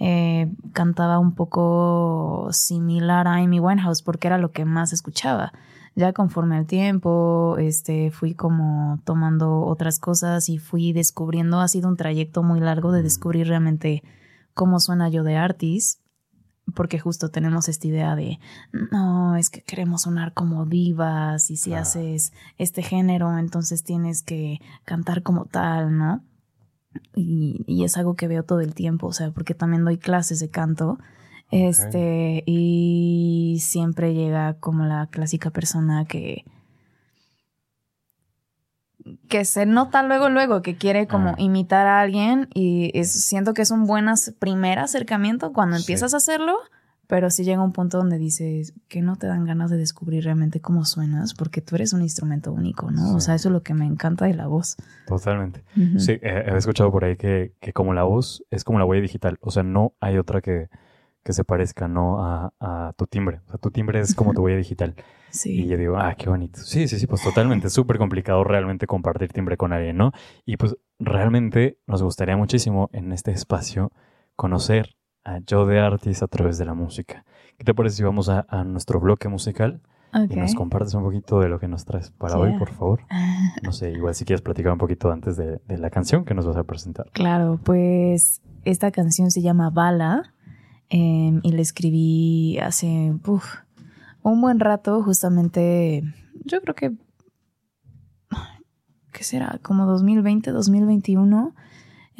eh, 0.00 0.50
cantaba 0.72 1.18
un 1.18 1.34
poco 1.34 2.48
similar 2.52 3.28
a 3.28 3.34
Amy 3.34 3.60
Winehouse 3.60 4.02
porque 4.02 4.28
era 4.28 4.38
lo 4.38 4.50
que 4.50 4.64
más 4.64 4.94
escuchaba. 4.94 5.52
Ya 5.94 6.14
conforme 6.14 6.56
al 6.56 6.66
tiempo, 6.66 7.56
este, 7.58 8.10
fui 8.10 8.34
como 8.34 9.00
tomando 9.04 9.60
otras 9.60 9.98
cosas 9.98 10.48
y 10.48 10.56
fui 10.56 10.94
descubriendo, 10.94 11.60
ha 11.60 11.68
sido 11.68 11.88
un 11.88 11.96
trayecto 11.96 12.42
muy 12.42 12.60
largo 12.60 12.92
de 12.92 13.02
descubrir 13.02 13.48
realmente 13.48 14.02
cómo 14.54 14.80
suena 14.80 15.10
yo 15.10 15.22
de 15.22 15.36
artist, 15.36 16.00
porque 16.74 16.98
justo 16.98 17.30
tenemos 17.30 17.68
esta 17.68 17.88
idea 17.88 18.16
de, 18.16 18.38
no, 18.72 19.36
es 19.36 19.50
que 19.50 19.62
queremos 19.62 20.02
sonar 20.02 20.32
como 20.32 20.64
divas 20.64 21.50
y 21.50 21.56
si 21.56 21.74
haces 21.74 22.32
este 22.56 22.82
género, 22.82 23.36
entonces 23.36 23.82
tienes 23.82 24.22
que 24.22 24.60
cantar 24.84 25.22
como 25.22 25.44
tal, 25.44 25.98
¿no? 25.98 26.24
Y, 27.14 27.84
es 27.84 27.96
algo 27.96 28.14
que 28.14 28.28
veo 28.28 28.42
todo 28.42 28.60
el 28.60 28.74
tiempo, 28.74 29.06
o 29.08 29.12
sea, 29.12 29.30
porque 29.30 29.54
también 29.54 29.84
doy 29.84 29.98
clases 29.98 30.40
de 30.40 30.48
canto. 30.50 30.98
Este, 31.52 32.44
y 32.46 33.58
siempre 33.60 34.14
llega 34.14 34.54
como 34.54 34.84
la 34.84 35.08
clásica 35.08 35.50
persona 35.50 36.04
que, 36.04 36.44
que 39.28 39.44
se 39.44 39.66
nota 39.66 40.02
luego, 40.02 40.28
luego 40.28 40.62
que 40.62 40.76
quiere 40.76 41.06
como 41.08 41.30
Ah. 41.30 41.34
imitar 41.38 41.86
a 41.86 42.00
alguien 42.00 42.48
y 42.54 42.96
es- 42.98 43.24
siento 43.24 43.54
que 43.54 43.62
es 43.62 43.70
un 43.70 43.86
buen 43.86 44.06
primer 44.38 44.78
acercamiento 44.78 45.52
cuando 45.52 45.76
Sí. 45.76 45.82
empiezas 45.82 46.14
a 46.14 46.18
hacerlo, 46.18 46.56
pero 47.10 47.28
sí 47.28 47.42
llega 47.44 47.60
un 47.62 47.72
punto 47.72 47.98
donde 47.98 48.16
dices 48.18 48.72
que 48.88 49.02
no 49.02 49.16
te 49.16 49.26
dan 49.26 49.44
ganas 49.44 49.68
de 49.70 49.76
descubrir 49.76 50.22
realmente 50.24 50.60
cómo 50.60 50.84
suenas 50.84 51.34
porque 51.34 51.60
tú 51.60 51.74
eres 51.74 51.92
un 51.92 52.02
instrumento 52.02 52.52
único, 52.52 52.90
¿no? 52.92 53.16
O 53.16 53.20
sea, 53.20 53.34
eso 53.34 53.48
es 53.48 53.52
lo 53.52 53.62
que 53.64 53.74
me 53.74 53.84
encanta 53.84 54.26
de 54.26 54.34
la 54.34 54.46
voz. 54.46 54.76
Totalmente. 55.08 55.64
Sí, 55.98 56.12
eh, 56.22 56.44
he 56.46 56.56
escuchado 56.56 56.92
por 56.92 57.04
ahí 57.04 57.16
que, 57.16 57.52
que 57.60 57.72
como 57.72 57.92
la 57.94 58.04
voz 58.04 58.44
es 58.50 58.62
como 58.62 58.78
la 58.78 58.84
huella 58.84 59.02
digital. 59.02 59.38
O 59.40 59.50
sea, 59.50 59.64
no 59.64 59.92
hay 60.00 60.18
otra 60.18 60.40
que, 60.40 60.68
que 61.24 61.32
se 61.32 61.42
parezca, 61.42 61.88
¿no? 61.88 62.24
A, 62.24 62.52
a 62.60 62.92
tu 62.96 63.06
timbre. 63.08 63.40
O 63.46 63.48
sea, 63.50 63.58
tu 63.58 63.72
timbre 63.72 63.98
es 63.98 64.14
como 64.14 64.32
tu 64.32 64.42
huella 64.42 64.58
digital. 64.58 64.94
Y 64.96 65.02
Sí. 65.32 65.66
yo 65.66 65.76
digo, 65.76 65.96
ah, 65.96 66.14
qué 66.16 66.28
bonito. 66.30 66.60
Sí, 66.60 66.86
sí, 66.86 66.98
sí, 67.00 67.06
pues 67.08 67.22
totalmente. 67.24 67.66
Es 67.66 67.72
súper 67.72 67.98
complicado 67.98 68.44
realmente 68.44 68.86
compartir 68.86 69.32
timbre 69.32 69.56
con 69.56 69.72
alguien, 69.72 69.96
¿no? 69.96 70.12
Y 70.46 70.56
pues 70.58 70.76
realmente 71.00 71.78
nos 71.88 72.02
gustaría 72.04 72.36
muchísimo 72.36 72.88
en 72.92 73.10
este 73.12 73.32
espacio 73.32 73.90
conocer 74.36 74.96
a 75.24 75.40
Joe 75.48 75.66
de 75.72 75.80
Artis 75.80 76.22
a 76.22 76.26
través 76.28 76.58
de 76.58 76.64
la 76.64 76.74
música. 76.74 77.24
¿Qué 77.58 77.64
te 77.64 77.74
parece 77.74 77.96
si 77.96 78.02
vamos 78.02 78.28
a, 78.28 78.46
a 78.48 78.64
nuestro 78.64 79.00
bloque 79.00 79.28
musical 79.28 79.80
Ok. 80.14 80.30
y 80.32 80.36
nos 80.36 80.54
compartes 80.54 80.94
un 80.94 81.02
poquito 81.02 81.40
de 81.40 81.48
lo 81.48 81.60
que 81.60 81.68
nos 81.68 81.84
traes 81.84 82.10
para 82.10 82.36
hoy, 82.38 82.58
por 82.58 82.70
favor? 82.70 83.00
No 83.62 83.72
sé, 83.72 83.90
igual 83.92 84.14
si 84.14 84.24
quieres 84.24 84.40
platicar 84.42 84.72
un 84.72 84.78
poquito 84.78 85.10
antes 85.12 85.36
de, 85.36 85.60
de 85.66 85.78
la 85.78 85.90
canción 85.90 86.24
que 86.24 86.34
nos 86.34 86.46
vas 86.46 86.56
a 86.56 86.64
presentar. 86.64 87.10
Claro, 87.12 87.58
pues 87.62 88.40
esta 88.64 88.90
canción 88.90 89.30
se 89.30 89.42
llama 89.42 89.70
Bala 89.70 90.32
eh, 90.88 91.38
y 91.42 91.52
la 91.52 91.60
escribí 91.60 92.58
hace 92.58 93.12
uf, 93.26 93.44
un 94.22 94.40
buen 94.40 94.58
rato, 94.60 95.02
justamente, 95.02 96.02
yo 96.44 96.60
creo 96.62 96.74
que, 96.74 96.92
¿qué 99.12 99.24
será? 99.24 99.58
Como 99.62 99.86
2020, 99.86 100.50
2021, 100.52 101.54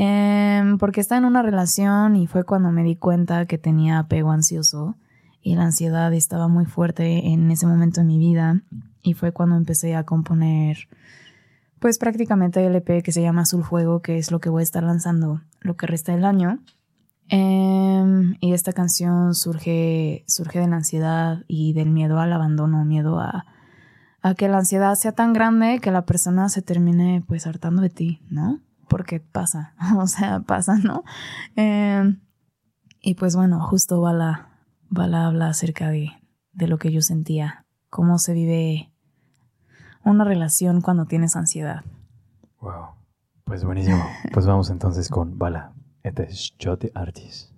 eh, 0.02 0.76
porque 0.78 1.02
estaba 1.02 1.18
en 1.18 1.26
una 1.26 1.42
relación 1.42 2.16
y 2.16 2.26
fue 2.26 2.44
cuando 2.44 2.72
me 2.72 2.82
di 2.82 2.96
cuenta 2.96 3.44
que 3.44 3.58
tenía 3.58 3.98
apego 3.98 4.30
ansioso 4.30 4.96
y 5.42 5.56
la 5.56 5.64
ansiedad 5.64 6.10
estaba 6.14 6.48
muy 6.48 6.64
fuerte 6.64 7.26
en 7.28 7.50
ese 7.50 7.66
momento 7.66 8.00
de 8.00 8.06
mi 8.06 8.16
vida 8.16 8.62
y 9.02 9.12
fue 9.12 9.32
cuando 9.32 9.56
empecé 9.56 9.94
a 9.94 10.04
componer 10.04 10.88
pues 11.80 11.98
prácticamente 11.98 12.64
el 12.64 12.76
EP 12.76 13.02
que 13.02 13.12
se 13.12 13.20
llama 13.20 13.42
Azul 13.42 13.62
Fuego, 13.62 14.00
que 14.00 14.16
es 14.16 14.30
lo 14.30 14.40
que 14.40 14.48
voy 14.48 14.60
a 14.60 14.62
estar 14.62 14.82
lanzando 14.82 15.42
lo 15.60 15.76
que 15.76 15.86
resta 15.86 16.12
del 16.12 16.24
año. 16.24 16.60
Em, 17.28 18.36
y 18.40 18.54
esta 18.54 18.72
canción 18.72 19.34
surge, 19.34 20.24
surge 20.26 20.60
de 20.60 20.68
la 20.68 20.76
ansiedad 20.76 21.44
y 21.46 21.74
del 21.74 21.90
miedo 21.90 22.20
al 22.20 22.32
abandono, 22.32 22.86
miedo 22.86 23.20
a, 23.20 23.44
a 24.22 24.34
que 24.34 24.48
la 24.48 24.58
ansiedad 24.58 24.94
sea 24.94 25.12
tan 25.12 25.34
grande 25.34 25.78
que 25.78 25.90
la 25.90 26.06
persona 26.06 26.48
se 26.48 26.62
termine 26.62 27.22
pues 27.28 27.46
hartando 27.46 27.82
de 27.82 27.90
ti, 27.90 28.22
¿no? 28.30 28.60
Porque 28.90 29.20
pasa, 29.20 29.74
o 29.96 30.06
sea, 30.06 30.40
pasa, 30.40 30.76
¿no? 30.76 31.04
Em, 31.56 32.20
y 33.00 33.14
pues 33.14 33.36
bueno, 33.36 33.60
justo 33.60 34.02
Bala, 34.02 34.50
Bala 34.90 35.26
habla 35.26 35.46
acerca 35.46 35.88
de, 35.88 36.10
de 36.52 36.66
lo 36.66 36.76
que 36.78 36.92
yo 36.92 37.00
sentía, 37.00 37.64
cómo 37.88 38.18
se 38.18 38.34
vive 38.34 38.92
una 40.04 40.24
relación 40.24 40.80
cuando 40.80 41.06
tienes 41.06 41.36
ansiedad. 41.36 41.84
Wow. 42.60 42.88
Pues 43.44 43.64
buenísimo. 43.64 44.04
Pues 44.32 44.46
vamos 44.46 44.70
entonces 44.70 45.08
con 45.08 45.38
Bala. 45.38 45.72
Este 46.02 46.24
es 46.24 46.52
Joe 46.60 46.76
de 46.76 46.92
Artis. 46.94 47.52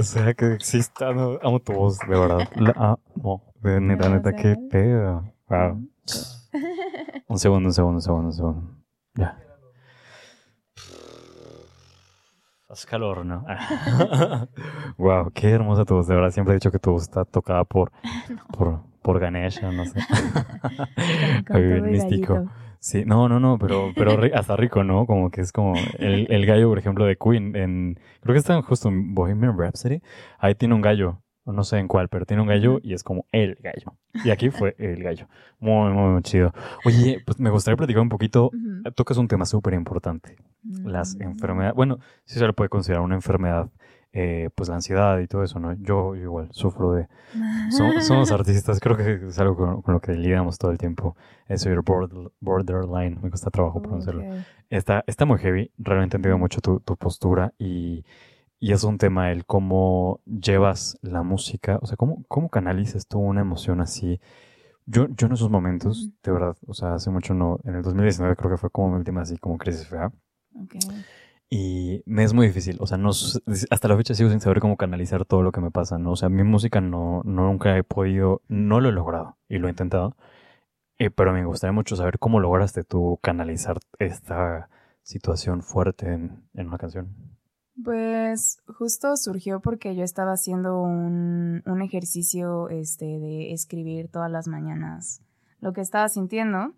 Que 0.00 0.04
sea 0.04 0.34
que 0.34 0.54
exista. 0.54 1.08
amo 1.08 1.60
tu 1.60 1.72
voz, 1.72 1.98
de 1.98 2.18
verdad. 2.18 2.48
La 2.56 2.96
amo. 3.14 3.52
De 3.60 3.80
neta, 3.80 4.08
neta, 4.08 4.32
qué 4.32 4.56
pedo. 4.70 5.30
Wow. 5.48 5.86
Un 7.28 7.38
segundo, 7.38 7.68
un 7.68 7.74
segundo, 7.74 7.96
un 7.96 8.02
segundo, 8.02 8.26
un 8.28 8.32
segundo. 8.32 8.62
Ya. 9.14 9.38
Hace 12.68 12.86
calor, 12.86 13.26
¿no? 13.26 13.44
wow, 14.96 15.30
qué 15.34 15.50
hermosa 15.50 15.84
tu 15.84 15.96
voz. 15.96 16.06
De 16.06 16.14
verdad, 16.14 16.30
siempre 16.30 16.54
he 16.54 16.56
dicho 16.56 16.70
que 16.70 16.78
tu 16.78 16.92
voz 16.92 17.02
está 17.02 17.24
tocada 17.24 17.64
por, 17.64 17.92
por, 18.56 18.80
por 19.02 19.18
Ganesha, 19.18 19.70
no 19.70 19.84
sé. 19.84 20.00
místico. 21.82 22.48
Sí, 22.80 23.04
no, 23.04 23.28
no, 23.28 23.38
no, 23.38 23.58
pero, 23.58 23.92
pero 23.94 24.18
hasta 24.34 24.56
rico, 24.56 24.82
¿no? 24.82 25.06
Como 25.06 25.30
que 25.30 25.42
es 25.42 25.52
como 25.52 25.74
el, 25.98 26.26
el 26.30 26.46
gallo, 26.46 26.68
por 26.68 26.78
ejemplo, 26.78 27.04
de 27.04 27.16
Queen. 27.16 27.54
En, 27.54 28.00
creo 28.20 28.32
que 28.32 28.38
está 28.38 28.60
justo 28.62 28.88
en 28.88 29.14
Bohemian 29.14 29.56
Rhapsody. 29.56 30.00
Ahí 30.38 30.54
tiene 30.54 30.74
un 30.74 30.80
gallo 30.80 31.20
no 31.52 31.64
sé 31.64 31.78
en 31.78 31.88
cuál, 31.88 32.08
pero 32.08 32.26
tiene 32.26 32.42
un 32.42 32.48
gallo 32.48 32.80
y 32.82 32.94
es 32.94 33.02
como 33.02 33.26
el 33.32 33.56
gallo. 33.56 33.96
Y 34.24 34.30
aquí 34.30 34.50
fue 34.50 34.74
el 34.78 35.02
gallo. 35.02 35.26
Muy, 35.58 35.92
muy, 35.92 36.12
muy 36.12 36.22
chido. 36.22 36.52
Oye, 36.84 37.22
pues 37.24 37.38
me 37.38 37.50
gustaría 37.50 37.76
platicar 37.76 38.02
un 38.02 38.08
poquito. 38.08 38.50
Tocas 38.94 39.16
un 39.16 39.28
tema 39.28 39.44
súper 39.44 39.74
importante. 39.74 40.36
Las 40.62 41.16
mm. 41.16 41.22
enfermedades. 41.22 41.74
Bueno, 41.74 41.98
sí 42.24 42.38
se 42.38 42.46
le 42.46 42.52
puede 42.52 42.68
considerar 42.68 43.02
una 43.02 43.14
enfermedad, 43.14 43.70
eh, 44.12 44.50
pues 44.54 44.68
la 44.68 44.76
ansiedad 44.76 45.18
y 45.20 45.26
todo 45.26 45.44
eso, 45.44 45.58
¿no? 45.60 45.74
Yo, 45.74 46.16
igual 46.16 46.48
sufro 46.52 46.92
de. 46.92 47.08
somos 47.70 48.32
artistas, 48.32 48.80
creo 48.80 48.96
que 48.96 49.26
es 49.28 49.38
algo 49.38 49.82
con, 49.82 49.94
lo 49.94 50.00
que 50.00 50.12
lidiamos 50.12 50.58
todo 50.58 50.70
el 50.70 50.78
tiempo. 50.78 51.16
Eso, 51.48 51.68
borderline. 52.40 53.18
Me 53.22 53.30
cuesta 53.30 53.50
trabajo 53.50 53.80
pronunciarlo. 53.80 54.24
Está, 54.68 55.04
está 55.06 55.24
muy 55.24 55.38
heavy. 55.38 55.70
Realmente 55.78 56.16
he 56.16 56.18
entendido 56.18 56.38
mucho 56.38 56.60
tu, 56.60 56.80
tu 56.80 56.96
postura 56.96 57.52
y 57.58 58.04
y 58.60 58.72
es 58.72 58.84
un 58.84 58.98
tema 58.98 59.32
el 59.32 59.46
cómo 59.46 60.20
llevas 60.26 60.98
la 61.00 61.22
música, 61.22 61.78
o 61.80 61.86
sea, 61.86 61.96
cómo, 61.96 62.22
cómo 62.28 62.50
canalizas 62.50 63.06
tú 63.06 63.18
una 63.18 63.40
emoción 63.40 63.80
así. 63.80 64.20
Yo, 64.84 65.08
yo 65.08 65.28
en 65.28 65.32
esos 65.32 65.50
momentos, 65.50 66.10
de 66.22 66.30
verdad, 66.30 66.56
o 66.66 66.74
sea, 66.74 66.94
hace 66.94 67.10
mucho 67.10 67.32
no, 67.32 67.58
en 67.64 67.76
el 67.76 67.82
2019 67.82 68.36
creo 68.36 68.50
que 68.50 68.56
fue 68.58 68.70
como 68.70 68.90
mi 68.90 68.96
última 68.98 69.22
así 69.22 69.38
como 69.38 69.56
crisis 69.56 69.86
fea. 69.86 70.12
Okay. 70.64 70.80
Y 71.52 72.04
me 72.06 72.22
es 72.22 72.32
muy 72.32 72.46
difícil, 72.46 72.76
o 72.80 72.86
sea, 72.86 72.96
no, 72.96 73.10
hasta 73.10 73.88
la 73.88 73.96
fecha 73.96 74.14
sigo 74.14 74.30
sin 74.30 74.40
saber 74.40 74.60
cómo 74.60 74.76
canalizar 74.76 75.24
todo 75.24 75.42
lo 75.42 75.50
que 75.50 75.60
me 75.60 75.72
pasa, 75.72 75.98
¿no? 75.98 76.12
O 76.12 76.16
sea, 76.16 76.28
mi 76.28 76.44
música 76.44 76.80
no, 76.80 77.22
nunca 77.24 77.76
he 77.76 77.82
podido, 77.82 78.40
no 78.46 78.80
lo 78.80 78.90
he 78.90 78.92
logrado 78.92 79.36
y 79.48 79.58
lo 79.58 79.66
he 79.66 79.70
intentado, 79.70 80.16
eh, 80.98 81.10
pero 81.10 81.32
me 81.32 81.44
gustaría 81.44 81.72
mucho 81.72 81.96
saber 81.96 82.20
cómo 82.20 82.38
lograste 82.38 82.84
tú 82.84 83.18
canalizar 83.20 83.78
esta 83.98 84.70
situación 85.02 85.62
fuerte 85.62 86.12
en, 86.12 86.48
en 86.54 86.68
una 86.68 86.78
canción. 86.78 87.16
Pues 87.82 88.58
justo 88.66 89.16
surgió 89.16 89.60
porque 89.60 89.96
yo 89.96 90.04
estaba 90.04 90.32
haciendo 90.32 90.80
un, 90.80 91.62
un 91.66 91.82
ejercicio 91.82 92.68
este, 92.68 93.06
de 93.06 93.52
escribir 93.52 94.08
todas 94.08 94.30
las 94.30 94.46
mañanas 94.46 95.22
lo 95.60 95.72
que 95.72 95.80
estaba 95.80 96.08
sintiendo 96.08 96.74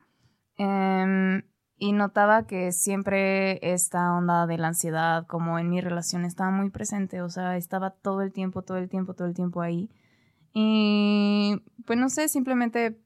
em, 0.56 1.42
y 1.82 1.90
notaba 1.90 2.46
que 2.46 2.70
siempre 2.70 3.58
esta 3.60 4.12
onda 4.16 4.46
de 4.46 4.56
la 4.56 4.68
ansiedad 4.68 5.26
como 5.26 5.58
en 5.58 5.68
mi 5.68 5.80
relación 5.80 6.24
estaba 6.24 6.52
muy 6.52 6.70
presente, 6.70 7.22
o 7.22 7.28
sea, 7.28 7.56
estaba 7.56 7.90
todo 7.90 8.22
el 8.22 8.30
tiempo, 8.32 8.62
todo 8.62 8.78
el 8.78 8.88
tiempo, 8.88 9.14
todo 9.14 9.26
el 9.26 9.34
tiempo 9.34 9.62
ahí. 9.62 9.90
Y 10.54 11.60
pues 11.84 11.98
no 11.98 12.08
sé, 12.08 12.28
simplemente 12.28 13.02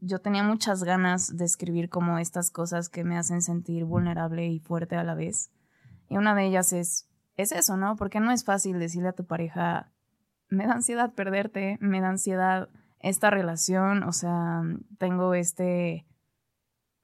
yo 0.00 0.18
tenía 0.18 0.42
muchas 0.42 0.84
ganas 0.84 1.34
de 1.34 1.46
escribir 1.46 1.88
como 1.88 2.18
estas 2.18 2.50
cosas 2.50 2.90
que 2.90 3.04
me 3.04 3.16
hacen 3.16 3.40
sentir 3.40 3.86
vulnerable 3.86 4.46
y 4.48 4.58
fuerte 4.58 4.96
a 4.96 5.02
la 5.02 5.14
vez. 5.14 5.50
Y 6.10 6.18
una 6.18 6.34
de 6.34 6.44
ellas 6.44 6.74
es, 6.74 7.08
es 7.36 7.52
eso, 7.52 7.78
¿no? 7.78 7.96
Porque 7.96 8.20
no 8.20 8.32
es 8.32 8.44
fácil 8.44 8.78
decirle 8.78 9.08
a 9.08 9.14
tu 9.14 9.24
pareja, 9.24 9.90
me 10.50 10.66
da 10.66 10.74
ansiedad 10.74 11.14
perderte, 11.14 11.78
me 11.80 12.02
da 12.02 12.10
ansiedad 12.10 12.68
esta 12.98 13.30
relación, 13.30 14.02
o 14.02 14.12
sea, 14.12 14.62
tengo 14.98 15.32
este, 15.32 16.04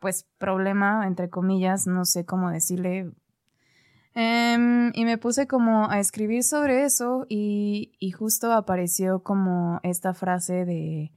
pues, 0.04 0.26
problema, 0.36 1.06
entre 1.06 1.30
comillas, 1.30 1.86
no 1.86 2.04
sé 2.04 2.26
cómo 2.26 2.50
decirle. 2.50 3.10
Em, 4.14 4.92
y 4.94 5.04
me 5.06 5.16
puse 5.16 5.46
como 5.46 5.90
a 5.90 5.98
escribir 5.98 6.44
sobre 6.44 6.84
eso 6.84 7.24
y, 7.28 7.94
y 7.98 8.10
justo 8.12 8.52
apareció 8.52 9.22
como 9.22 9.80
esta 9.82 10.12
frase 10.12 10.66
de 10.66 11.10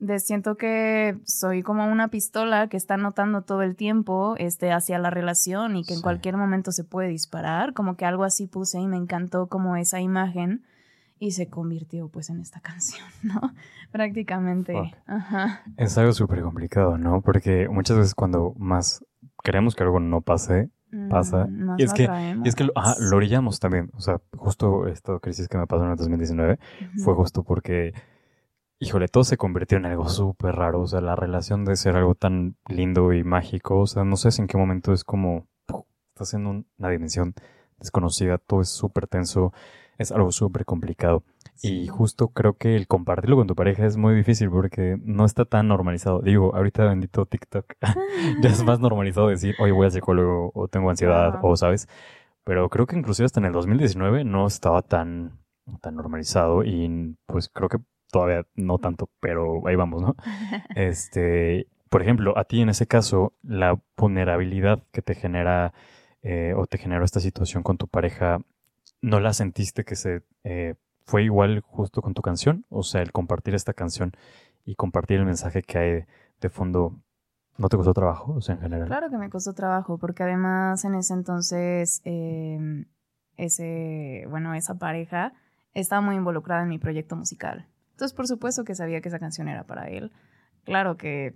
de 0.00 0.20
siento 0.20 0.56
que 0.56 1.18
soy 1.24 1.64
como 1.64 1.86
una 1.90 2.06
pistola 2.08 2.68
que 2.68 2.76
está 2.76 2.96
notando 2.96 3.42
todo 3.42 3.62
el 3.62 3.74
tiempo 3.74 4.36
este 4.38 4.70
hacia 4.70 4.98
la 5.00 5.10
relación 5.10 5.76
y 5.76 5.84
que 5.84 5.94
en 5.94 6.02
cualquier 6.02 6.36
momento 6.36 6.70
se 6.70 6.84
puede 6.84 7.08
disparar, 7.08 7.74
como 7.74 7.96
que 7.96 8.04
algo 8.04 8.22
así 8.22 8.46
puse 8.46 8.78
y 8.78 8.86
me 8.86 8.96
encantó 8.96 9.48
como 9.48 9.74
esa 9.74 10.00
imagen 10.00 10.62
y 11.18 11.32
se 11.32 11.48
convirtió 11.48 12.08
pues 12.08 12.30
en 12.30 12.40
esta 12.40 12.60
canción, 12.60 13.06
¿no? 13.22 13.40
Prácticamente. 13.90 14.74
Ajá. 15.06 15.62
Es 15.76 15.96
algo 15.98 16.12
súper 16.12 16.42
complicado, 16.42 16.98
¿no? 16.98 17.20
Porque 17.22 17.68
muchas 17.68 17.96
veces 17.96 18.14
cuando 18.14 18.54
más 18.58 19.04
queremos 19.42 19.74
que 19.74 19.82
algo 19.82 20.00
no 20.00 20.20
pase, 20.20 20.70
pasa. 21.10 21.46
Mm, 21.46 21.76
y 21.78 21.82
es, 21.82 21.92
que, 21.92 22.08
y 22.44 22.48
es 22.48 22.54
que 22.54 22.64
lo, 22.64 22.72
lo 23.00 23.16
orillamos 23.16 23.60
también. 23.60 23.90
O 23.94 24.00
sea, 24.00 24.20
justo 24.36 24.86
esta 24.86 25.18
crisis 25.18 25.48
que 25.48 25.58
me 25.58 25.66
pasó 25.66 25.84
en 25.84 25.90
el 25.90 25.96
2019 25.96 26.58
fue 27.04 27.14
justo 27.14 27.42
porque 27.42 27.92
híjole, 28.80 29.08
todo 29.08 29.24
se 29.24 29.36
convirtió 29.36 29.78
en 29.78 29.86
algo 29.86 30.08
súper 30.08 30.54
raro. 30.54 30.82
O 30.82 30.86
sea, 30.86 31.00
la 31.00 31.16
relación 31.16 31.64
de 31.64 31.76
ser 31.76 31.96
algo 31.96 32.14
tan 32.14 32.56
lindo 32.68 33.12
y 33.12 33.24
mágico. 33.24 33.80
O 33.80 33.86
sea, 33.86 34.04
no 34.04 34.16
sé 34.16 34.30
si 34.30 34.42
en 34.42 34.48
qué 34.48 34.56
momento 34.56 34.92
es 34.92 35.04
como. 35.04 35.46
Estás 36.14 36.34
en 36.34 36.46
una 36.46 36.88
dimensión 36.90 37.32
desconocida, 37.78 38.38
todo 38.38 38.60
es 38.60 38.70
súper 38.70 39.06
tenso, 39.06 39.52
es 39.98 40.12
algo 40.12 40.32
súper 40.32 40.64
complicado. 40.64 41.24
Y 41.60 41.88
justo 41.88 42.28
creo 42.28 42.54
que 42.54 42.76
el 42.76 42.86
compartirlo 42.86 43.36
con 43.36 43.48
tu 43.48 43.56
pareja 43.56 43.84
es 43.84 43.96
muy 43.96 44.14
difícil 44.14 44.48
porque 44.48 44.96
no 45.02 45.24
está 45.24 45.44
tan 45.44 45.66
normalizado. 45.66 46.20
Digo, 46.20 46.54
ahorita 46.54 46.84
bendito 46.84 47.26
TikTok, 47.26 47.74
ya 48.42 48.48
es 48.48 48.64
más 48.64 48.78
normalizado 48.78 49.28
decir, 49.28 49.56
oye, 49.58 49.72
voy 49.72 49.86
al 49.86 49.92
psicólogo 49.92 50.52
o 50.54 50.68
tengo 50.68 50.88
ansiedad 50.88 51.40
o, 51.42 51.56
¿sabes? 51.56 51.88
Pero 52.44 52.68
creo 52.68 52.86
que 52.86 52.96
inclusive 52.96 53.26
hasta 53.26 53.40
en 53.40 53.46
el 53.46 53.52
2019 53.52 54.24
no 54.24 54.46
estaba 54.46 54.82
tan, 54.82 55.40
tan 55.80 55.96
normalizado 55.96 56.64
y 56.64 57.16
pues 57.26 57.48
creo 57.48 57.68
que 57.68 57.78
todavía 58.10 58.46
no 58.54 58.78
tanto, 58.78 59.10
pero 59.20 59.66
ahí 59.66 59.76
vamos, 59.76 60.00
¿no? 60.00 60.16
Este, 60.76 61.66
por 61.90 62.02
ejemplo, 62.02 62.38
a 62.38 62.44
ti 62.44 62.60
en 62.60 62.68
ese 62.68 62.86
caso, 62.86 63.34
la 63.42 63.80
vulnerabilidad 63.96 64.82
que 64.92 65.02
te 65.02 65.14
genera 65.14 65.72
eh, 66.22 66.54
o 66.56 66.66
te 66.66 66.78
generó 66.78 67.04
esta 67.04 67.20
situación 67.20 67.62
con 67.62 67.78
tu 67.78 67.88
pareja, 67.88 68.40
¿no 69.00 69.20
la 69.20 69.32
sentiste 69.32 69.84
que 69.84 69.96
se 69.96 70.22
eh, 70.44 70.74
fue 71.04 71.24
igual 71.24 71.60
justo 71.60 72.02
con 72.02 72.14
tu 72.14 72.22
canción? 72.22 72.64
O 72.68 72.82
sea, 72.82 73.02
el 73.02 73.12
compartir 73.12 73.54
esta 73.54 73.72
canción 73.72 74.12
y 74.64 74.74
compartir 74.74 75.18
el 75.18 75.26
mensaje 75.26 75.62
que 75.62 75.78
hay 75.78 76.04
de 76.40 76.48
fondo, 76.50 77.00
¿no 77.56 77.68
te 77.68 77.76
costó 77.76 77.94
trabajo? 77.94 78.34
O 78.34 78.40
sea, 78.40 78.56
en 78.56 78.60
general. 78.60 78.86
Claro 78.88 79.10
que 79.10 79.18
me 79.18 79.30
costó 79.30 79.54
trabajo, 79.54 79.98
porque 79.98 80.22
además 80.22 80.84
en 80.84 80.94
ese 80.94 81.14
entonces, 81.14 82.00
em, 82.04 82.86
ese, 83.36 84.26
bueno, 84.28 84.54
esa 84.54 84.78
pareja 84.78 85.32
estaba 85.72 86.02
muy 86.02 86.16
involucrada 86.16 86.62
en 86.62 86.68
mi 86.68 86.78
proyecto 86.78 87.16
musical. 87.16 87.68
Entonces, 87.92 88.14
por 88.14 88.26
supuesto 88.26 88.64
que 88.64 88.74
sabía 88.74 89.00
que 89.00 89.08
esa 89.08 89.18
canción 89.18 89.48
era 89.48 89.64
para 89.64 89.88
él. 89.88 90.12
Claro 90.64 90.96
que 90.96 91.34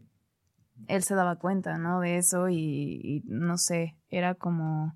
él 0.88 1.03
se 1.03 1.14
daba 1.14 1.37
cuenta, 1.37 1.79
¿no? 1.79 2.01
De 2.01 2.18
eso 2.18 2.48
y, 2.48 3.22
no 3.27 3.59
sé, 3.59 3.96
era 4.11 4.35
como 4.35 4.94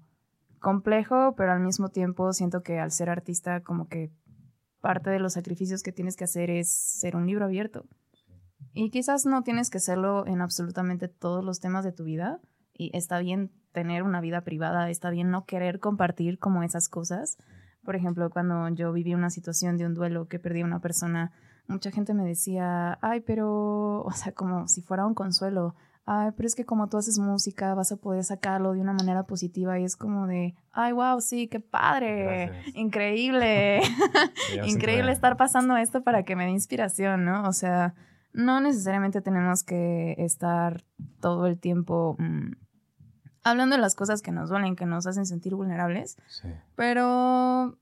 complejo, 0.61 1.35
pero 1.37 1.53
al 1.53 1.61
mismo 1.61 1.89
tiempo 1.89 2.33
siento 2.33 2.63
que 2.63 2.79
al 2.79 2.91
ser 2.91 3.11
artista 3.11 3.63
como 3.63 3.89
que 3.89 4.11
parte 4.81 5.11
de 5.11 5.19
los 5.19 5.35
sacrificios 5.35 5.83
que 5.83 5.93
tienes 5.93 6.17
que 6.17 6.25
hacer 6.25 6.51
es 6.51 6.71
ser 6.71 7.17
un 7.17 7.27
libro 7.27 7.45
abierto. 7.45 7.87
Y 8.73 8.91
quizás 8.91 9.27
no 9.27 9.43
tienes 9.43 9.71
que 9.71 9.81
serlo 9.81 10.27
en 10.27 10.41
absolutamente 10.41 11.09
todos 11.09 11.45
los 11.45 11.61
temas 11.61 11.85
de 11.85 11.93
tu 11.93 12.05
vida. 12.05 12.41
Y 12.75 12.91
está 12.97 13.19
bien 13.21 13.51
tener 13.73 14.03
una 14.03 14.21
vida 14.21 14.43
privada, 14.43 14.91
está 14.91 15.11
bien 15.11 15.31
no 15.31 15.47
querer 15.47 15.81
compartir 15.81 16.39
como 16.39 16.63
esas 16.63 16.89
cosas. 16.89 17.39
Por 17.85 17.97
ejemplo, 17.97 18.29
cuando 18.31 18.69
yo 18.69 18.93
viví 18.93 19.15
una 19.15 19.31
situación 19.31 19.77
de 19.77 19.87
un 19.87 19.95
duelo 19.95 20.29
que 20.29 20.39
perdí 20.39 20.61
a 20.61 20.67
una 20.67 20.81
persona 20.81 21.33
mucha 21.69 21.91
gente 21.91 22.15
me 22.15 22.25
decía, 22.25 22.99
ay, 23.03 23.21
pero, 23.21 24.03
o 24.03 24.13
sea, 24.13 24.33
como 24.33 24.69
si 24.69 24.83
fuera 24.83 25.07
un 25.07 25.15
consuelo, 25.15 25.75
ay, 26.07 26.31
pero 26.37 26.47
es 26.47 26.55
que 26.55 26.65
como 26.65 26.89
tú 26.89 26.97
haces 26.97 27.19
música 27.19 27.75
vas 27.75 27.91
a 27.91 27.97
poder 27.97 28.23
sacarlo 28.23 28.73
de 28.73 28.81
una 28.81 28.93
manera 28.93 29.25
positiva 29.25 29.79
y 29.79 29.85
es 29.85 29.97
como 29.97 30.29
de, 30.29 30.55
ay, 30.71 30.93
wow, 30.93 31.21
sí, 31.21 31.49
qué 31.49 31.59
padre, 31.59 32.53
increíble, 32.75 33.81
increíble 34.67 35.11
estar 35.11 35.37
pasando 35.37 35.77
esto 35.77 36.03
para 36.03 36.23
que 36.23 36.37
me 36.37 36.45
dé 36.45 36.53
inspiración, 36.53 37.25
¿no? 37.25 37.49
O 37.49 37.53
sea, 37.53 37.95
no 38.33 38.61
necesariamente 38.61 39.21
tenemos 39.21 39.65
que 39.65 40.15
estar 40.19 40.85
todo 41.21 41.47
el 41.47 41.59
tiempo... 41.59 42.17
Mm, 42.19 42.53
hablando 43.43 43.77
de 43.77 43.83
las 43.83 43.95
cosas 43.95 44.23
que 44.23 44.33
nos 44.33 44.49
duelen, 44.49 44.75
que 44.75 44.87
nos 44.87 45.07
hacen 45.07 45.27
sentir 45.27 45.55
vulnerables, 45.55 46.17
sí. 46.29 46.49
pero 46.75 47.79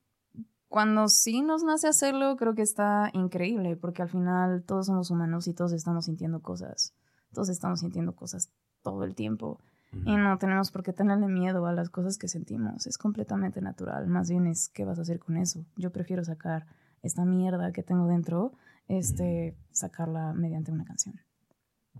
cuando 0.67 1.07
sí 1.07 1.41
nos 1.41 1.63
nace 1.63 1.87
hacerlo, 1.87 2.35
creo 2.37 2.53
que 2.53 2.61
está 2.61 3.09
increíble, 3.13 3.75
porque 3.75 4.01
al 4.01 4.09
final 4.09 4.63
todos 4.63 4.87
somos 4.87 5.09
humanos 5.09 5.47
y 5.47 5.53
todos 5.53 5.73
estamos 5.73 6.05
sintiendo 6.05 6.41
cosas. 6.41 6.93
Todos 7.35 7.49
estamos 7.49 7.81
sintiendo 7.81 8.15
cosas 8.15 8.49
todo 8.81 9.03
el 9.03 9.13
tiempo. 9.13 9.59
Y 10.05 10.17
no 10.17 10.37
tenemos 10.37 10.71
por 10.71 10.83
qué 10.83 10.91
tenerle 10.91 11.27
miedo 11.27 11.65
a 11.67 11.71
las 11.71 11.89
cosas 11.89 12.17
que 12.17 12.27
sentimos. 12.27 12.85
Es 12.85 12.97
completamente 12.97 13.61
natural. 13.61 14.07
Más 14.07 14.29
bien 14.29 14.45
es 14.45 14.67
qué 14.69 14.83
vas 14.83 14.99
a 14.99 15.03
hacer 15.03 15.19
con 15.19 15.37
eso. 15.37 15.65
Yo 15.77 15.91
prefiero 15.91 16.23
sacar 16.25 16.65
esta 17.01 17.23
mierda 17.23 17.71
que 17.71 17.81
tengo 17.81 18.07
dentro, 18.07 18.51
este, 18.89 19.55
sacarla 19.71 20.33
mediante 20.33 20.71
una 20.71 20.83
canción. 20.83 21.21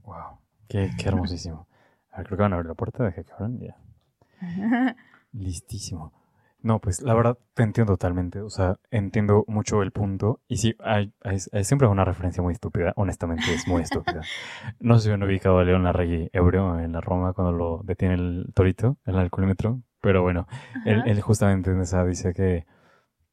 Wow. 0.03 0.39
Qué, 0.67 0.91
qué 0.97 1.07
hermosísimo. 1.07 1.67
A 2.11 2.17
ver, 2.17 2.27
creo 2.27 2.37
que 2.37 2.43
van 2.43 2.53
a 2.53 2.55
abrir 2.55 2.69
la 2.69 2.75
puerta. 2.75 3.05
de 3.05 3.13
que 3.13 3.31
abran. 3.31 3.59
Ya. 3.59 3.77
Listísimo. 5.31 6.11
No, 6.65 6.79
pues 6.79 7.03
la 7.03 7.13
verdad 7.13 7.37
te 7.53 7.61
entiendo 7.61 7.93
totalmente. 7.93 8.41
O 8.41 8.49
sea, 8.49 8.77
entiendo 8.89 9.45
mucho 9.47 9.83
el 9.83 9.91
punto. 9.91 10.41
Y 10.47 10.57
sí, 10.57 10.75
hay, 10.79 11.13
hay, 11.21 11.37
siempre 11.63 11.87
una 11.87 12.05
referencia 12.05 12.41
muy 12.41 12.53
estúpida. 12.53 12.91
Honestamente, 12.95 13.53
es 13.53 13.67
muy 13.67 13.83
estúpida. 13.83 14.21
No 14.79 14.97
sé 14.97 15.09
si 15.09 15.13
han 15.13 15.21
ubicado 15.21 15.59
a 15.59 15.63
León 15.63 15.83
Larregui 15.83 16.27
ebrio 16.33 16.79
en 16.79 16.93
la 16.93 17.01
Roma 17.01 17.33
cuando 17.33 17.55
lo 17.55 17.81
detiene 17.83 18.15
el 18.15 18.47
torito, 18.55 18.97
el 19.05 19.15
alcoholímetro. 19.15 19.81
Pero 20.01 20.23
bueno, 20.23 20.47
él, 20.85 21.03
él, 21.05 21.21
justamente 21.21 21.69
en 21.69 21.81
esa 21.81 22.03
dice 22.03 22.33
que. 22.33 22.65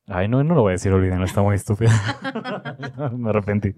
Ay, 0.09 0.29
no, 0.29 0.45
no 0.45 0.55
lo 0.55 0.61
voy 0.61 0.73
a 0.73 0.73
decir, 0.73 0.93
olvídenlo, 0.93 1.25
está 1.25 1.41
muy 1.41 1.57
estúpida. 1.57 1.91
Me 3.17 3.31
arrepentí. 3.31 3.75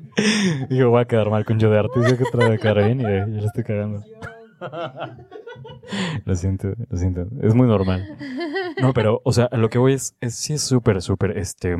Digo, 0.68 0.90
voy 0.90 1.02
a 1.02 1.04
quedar 1.04 1.30
mal 1.30 1.44
con 1.44 1.60
yo 1.60 1.70
de 1.70 1.78
artista 1.78 2.18
que 2.18 2.24
trae 2.24 2.50
de 2.50 2.58
cara 2.58 2.84
bien 2.84 3.00
y, 3.00 3.04
y 3.04 3.40
le 3.40 3.46
estoy 3.46 3.62
cagando. 3.62 4.02
lo 6.24 6.34
siento, 6.34 6.74
lo 6.88 6.96
siento. 6.96 7.26
Es 7.42 7.54
muy 7.54 7.66
normal. 7.66 8.16
No, 8.80 8.92
pero, 8.92 9.20
o 9.24 9.32
sea, 9.32 9.48
lo 9.52 9.68
que 9.70 9.78
voy 9.78 9.94
es, 9.94 10.16
es 10.20 10.34
sí 10.34 10.54
es 10.54 10.62
súper, 10.62 11.00
súper, 11.02 11.36
este, 11.38 11.76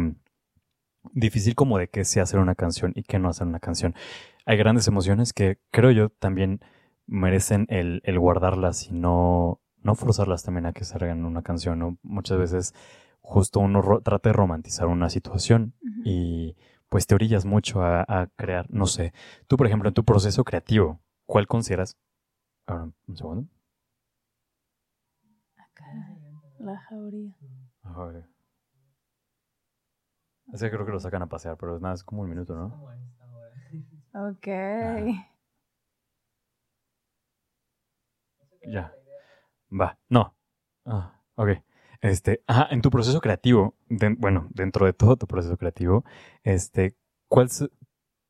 difícil 1.12 1.54
como 1.54 1.78
de 1.78 1.88
qué 1.88 2.04
se 2.04 2.20
hacer 2.20 2.40
una 2.40 2.54
canción 2.54 2.92
y 2.94 3.02
qué 3.02 3.18
no 3.18 3.28
hacer 3.28 3.46
una 3.46 3.60
canción. 3.60 3.94
Hay 4.46 4.56
grandes 4.56 4.88
emociones 4.88 5.32
que 5.32 5.58
creo 5.70 5.90
yo 5.90 6.08
también 6.08 6.60
merecen 7.06 7.66
el, 7.68 8.00
el 8.04 8.18
guardarlas 8.18 8.88
y 8.88 8.92
no, 8.92 9.60
no 9.82 9.94
forzarlas 9.94 10.42
también 10.42 10.66
a 10.66 10.72
que 10.72 10.84
salgan 10.84 11.24
una 11.24 11.42
canción, 11.42 11.78
¿no? 11.78 11.98
Muchas 12.02 12.38
veces 12.38 12.74
justo 13.20 13.60
uno 13.60 14.00
trata 14.02 14.30
de 14.30 14.34
romantizar 14.34 14.86
una 14.86 15.08
situación 15.08 15.74
y 16.04 16.56
pues 16.88 17.06
te 17.06 17.14
orillas 17.14 17.44
mucho 17.44 17.82
a, 17.82 18.04
a, 18.06 18.28
crear, 18.36 18.66
no 18.70 18.86
sé. 18.86 19.12
Tú, 19.46 19.56
por 19.56 19.66
ejemplo, 19.66 19.88
en 19.88 19.94
tu 19.94 20.04
proceso 20.04 20.44
creativo, 20.44 21.00
¿cuál 21.26 21.46
consideras 21.46 21.96
Ahora, 22.66 22.90
un 23.06 23.16
segundo. 23.16 23.48
Acá, 25.56 25.84
la 26.58 26.78
jauría. 26.78 27.36
La 27.82 27.90
jauría. 27.90 28.28
Ese 30.52 30.70
creo 30.70 30.86
que 30.86 30.92
lo 30.92 31.00
sacan 31.00 31.22
a 31.22 31.28
pasear, 31.28 31.56
pero 31.56 31.74
es 31.76 31.82
nada, 31.82 31.94
es 31.94 32.04
como 32.04 32.22
un 32.22 32.28
minuto, 32.28 32.54
¿no? 32.54 32.66
Ok. 34.28 34.46
Ya. 38.66 38.92
Va. 39.70 39.98
No. 40.08 40.34
Ah, 40.86 41.20
ok. 41.34 41.48
Este, 42.00 42.42
ah, 42.46 42.68
en 42.70 42.82
tu 42.82 42.90
proceso 42.90 43.20
creativo, 43.20 43.74
bueno, 44.18 44.46
dentro 44.50 44.86
de 44.86 44.92
todo 44.92 45.16
tu 45.16 45.26
proceso 45.26 45.56
creativo, 45.56 46.04
este, 46.42 46.96
¿cuál 47.28 47.48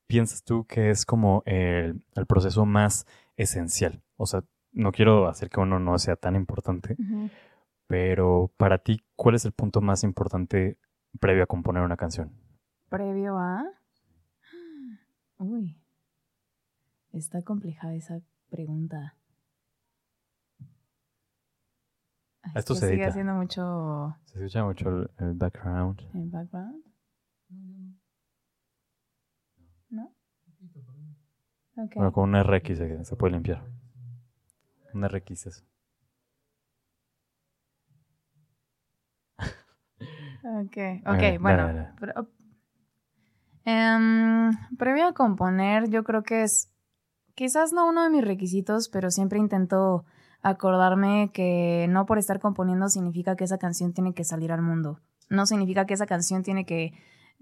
piensas 0.07 0.45
tú 0.45 0.65
que 0.67 0.91
es 0.91 1.05
como 1.05 1.43
el, 1.47 2.03
el 2.15 2.27
proceso 2.27 2.65
más 2.67 3.07
esencial? 3.37 4.03
O 4.17 4.27
sea, 4.27 4.45
no 4.73 4.93
quiero 4.93 5.29
hacer 5.29 5.51
que 5.51 5.61
uno 5.61 5.79
no 5.79 5.99
sea 5.99 6.17
tan 6.17 6.37
importante, 6.37 6.97
pero 7.87 8.53
para 8.57 8.79
ti, 8.79 9.01
¿cuál 9.17 9.35
es 9.35 9.45
el 9.45 9.53
punto 9.53 9.81
más 9.81 10.05
importante 10.05 10.79
previo 11.21 11.45
a 11.45 11.47
componer 11.47 11.83
una 11.83 11.97
canción? 11.97 12.33
Previo 12.89 13.39
a... 13.39 13.65
Uy, 15.39 15.81
está 17.13 17.43
compleja 17.43 17.95
esa 17.95 18.21
pregunta. 18.51 19.17
Esto 22.55 22.75
se 22.75 22.91
sigue 22.91 23.07
haciendo 23.07 23.35
mucho... 23.35 24.17
Se 24.25 24.39
escucha 24.39 24.65
mucho 24.65 24.89
el, 25.19 25.35
background. 25.35 26.01
¿El 26.15 26.29
background? 26.31 26.85
¿No? 29.89 30.15
Okay. 31.77 31.97
Bueno, 31.97 32.13
con 32.13 32.35
un 32.35 32.43
RX 32.43 32.79
se, 32.79 33.05
se 33.05 33.17
puede 33.17 33.33
limpiar. 33.33 33.65
Un 34.93 35.09
RX 35.09 35.47
eso. 35.47 35.65
ok, 39.39 40.77
ok, 41.07 41.41
bueno. 41.41 41.89
Em, 43.65 44.51
previo 44.77 45.09
a 45.09 45.15
componer, 45.15 45.89
yo 45.89 46.05
creo 46.05 46.23
que 46.23 46.43
es 46.43 46.71
quizás 47.35 47.73
no 47.73 47.89
uno 47.89 48.05
de 48.05 48.11
mis 48.11 48.25
requisitos, 48.25 48.89
pero 48.89 49.11
siempre 49.11 49.39
intento 49.39 50.05
acordarme 50.43 51.31
que 51.33 51.87
no 51.89 52.05
por 52.07 52.19
estar 52.19 52.39
componiendo 52.39 52.89
significa 52.89 53.35
que 53.35 53.45
esa 53.45 53.59
canción 53.59 53.95
tiene 53.95 54.13
que 54.13 54.25
salir 54.25 54.53
al 54.53 54.63
mundo. 54.63 55.01
No 55.31 55.47
significa 55.47 55.87
que 55.87 55.95
esa 55.95 56.07
canción 56.07 56.43
tiene 56.43 56.67
que, 56.67 56.93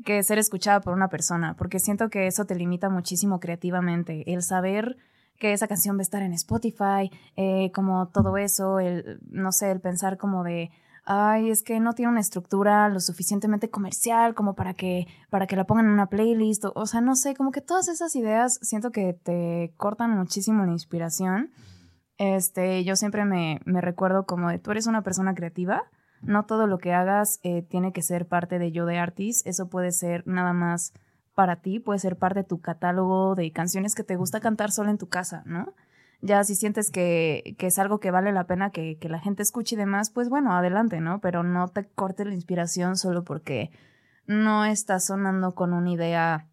que 0.05 0.23
ser 0.23 0.39
escuchada 0.39 0.81
por 0.81 0.95
una 0.95 1.09
persona, 1.09 1.55
porque 1.57 1.79
siento 1.79 2.11
que 2.11 2.27
eso 2.27 2.45
te 2.45 2.55
limita 2.55 2.89
muchísimo 2.89 3.41
creativamente. 3.41 4.33
El 4.33 4.43
saber 4.43 4.97
que 5.39 5.53
esa 5.53 5.69
canción 5.69 5.97
va 5.97 6.01
a 6.01 6.03
estar 6.03 6.23
en 6.23 6.33
Spotify, 6.33 7.11
eh, 7.37 7.73
como 7.73 8.09
todo 8.09 8.37
eso, 8.37 8.79
el, 8.79 9.19
no 9.29 9.53
sé, 9.53 9.71
el 9.71 9.81
pensar 9.81 10.17
como 10.17 10.45
de, 10.45 10.71
ay, 11.05 11.51
es 11.51 11.63
que 11.63 11.81
no 11.81 11.95
tiene 11.95 12.13
una 12.13 12.21
estructura 12.21 12.89
lo 12.89 13.01
suficientemente 13.01 13.71
comercial 13.71 14.35
como 14.35 14.55
para 14.55 14.75
que, 14.75 15.07
para 15.31 15.47
que 15.47 15.57
la 15.57 15.65
pongan 15.65 15.87
en 15.87 15.93
una 15.93 16.07
playlist, 16.07 16.65
o, 16.75 16.87
sea, 16.87 17.01
no 17.01 17.17
sé, 17.17 17.35
como 17.35 17.51
que 17.51 17.61
todas 17.61 17.89
esas 17.89 18.15
ideas 18.15 18.59
siento 18.63 18.93
que 18.93 19.15
te 19.15 19.75
cortan 19.77 20.17
muchísimo 20.17 20.65
la 20.65 20.73
inspiración. 20.73 21.51
Este, 22.19 22.85
yo 22.85 22.95
siempre 22.95 23.25
me, 23.25 23.61
me 23.65 23.81
recuerdo 23.81 24.27
como 24.27 24.49
de, 24.49 24.59
tú 24.59 24.71
eres 24.71 24.87
una 24.87 25.03
persona 25.03 25.35
creativa, 25.35 25.85
no 26.23 26.45
todo 26.45 26.67
lo 26.67 26.79
que 26.79 26.93
hagas 26.93 27.41
eh, 27.43 27.63
tiene 27.63 27.93
que 27.93 28.03
ser 28.03 28.27
parte 28.27 28.59
de 28.59 28.73
yo 28.73 28.87
de 28.87 28.99
artist, 28.99 29.47
eso 29.47 29.69
puede 29.69 29.93
ser 29.93 30.27
nada 30.27 30.53
más 30.53 30.93
para 31.35 31.57
ti, 31.57 31.81
puede 31.81 31.99
ser 31.99 32.17
parte 32.17 32.41
de 32.41 32.45
tu 32.45 32.61
catálogo 32.61 33.35
de 33.35 33.51
canciones 33.53 33.95
que 33.95 34.05
te 34.05 34.17
gusta 34.17 34.41
cantar 34.41 34.71
solo 34.71 34.91
en 34.91 34.99
tu 34.99 35.09
casa, 35.09 35.43
¿no? 35.47 35.75
Ya 36.21 36.45
si 36.45 36.55
sientes 36.55 36.91
que, 36.91 37.57
que 37.59 37.67
es 37.67 37.79
algo 37.79 37.99
que 37.99 38.13
vale 38.13 38.31
la 38.33 38.47
pena 38.47 38.71
que, 38.71 38.97
que, 38.99 39.09
la 39.09 39.19
gente 39.19 39.43
escuche 39.43 39.75
y 39.75 39.79
demás, 39.79 40.11
pues 40.11 40.29
bueno, 40.29 40.55
adelante, 40.55 41.01
¿no? 41.01 41.21
Pero 41.21 41.43
no 41.43 41.69
te 41.69 41.85
cortes 41.85 42.27
la 42.27 42.35
inspiración 42.35 42.97
solo 42.97 43.25
porque 43.25 43.73
no 44.27 44.65
estás 44.65 45.07
sonando 45.07 45.55
con 45.55 45.73
una 45.73 45.91
idea 45.91 46.49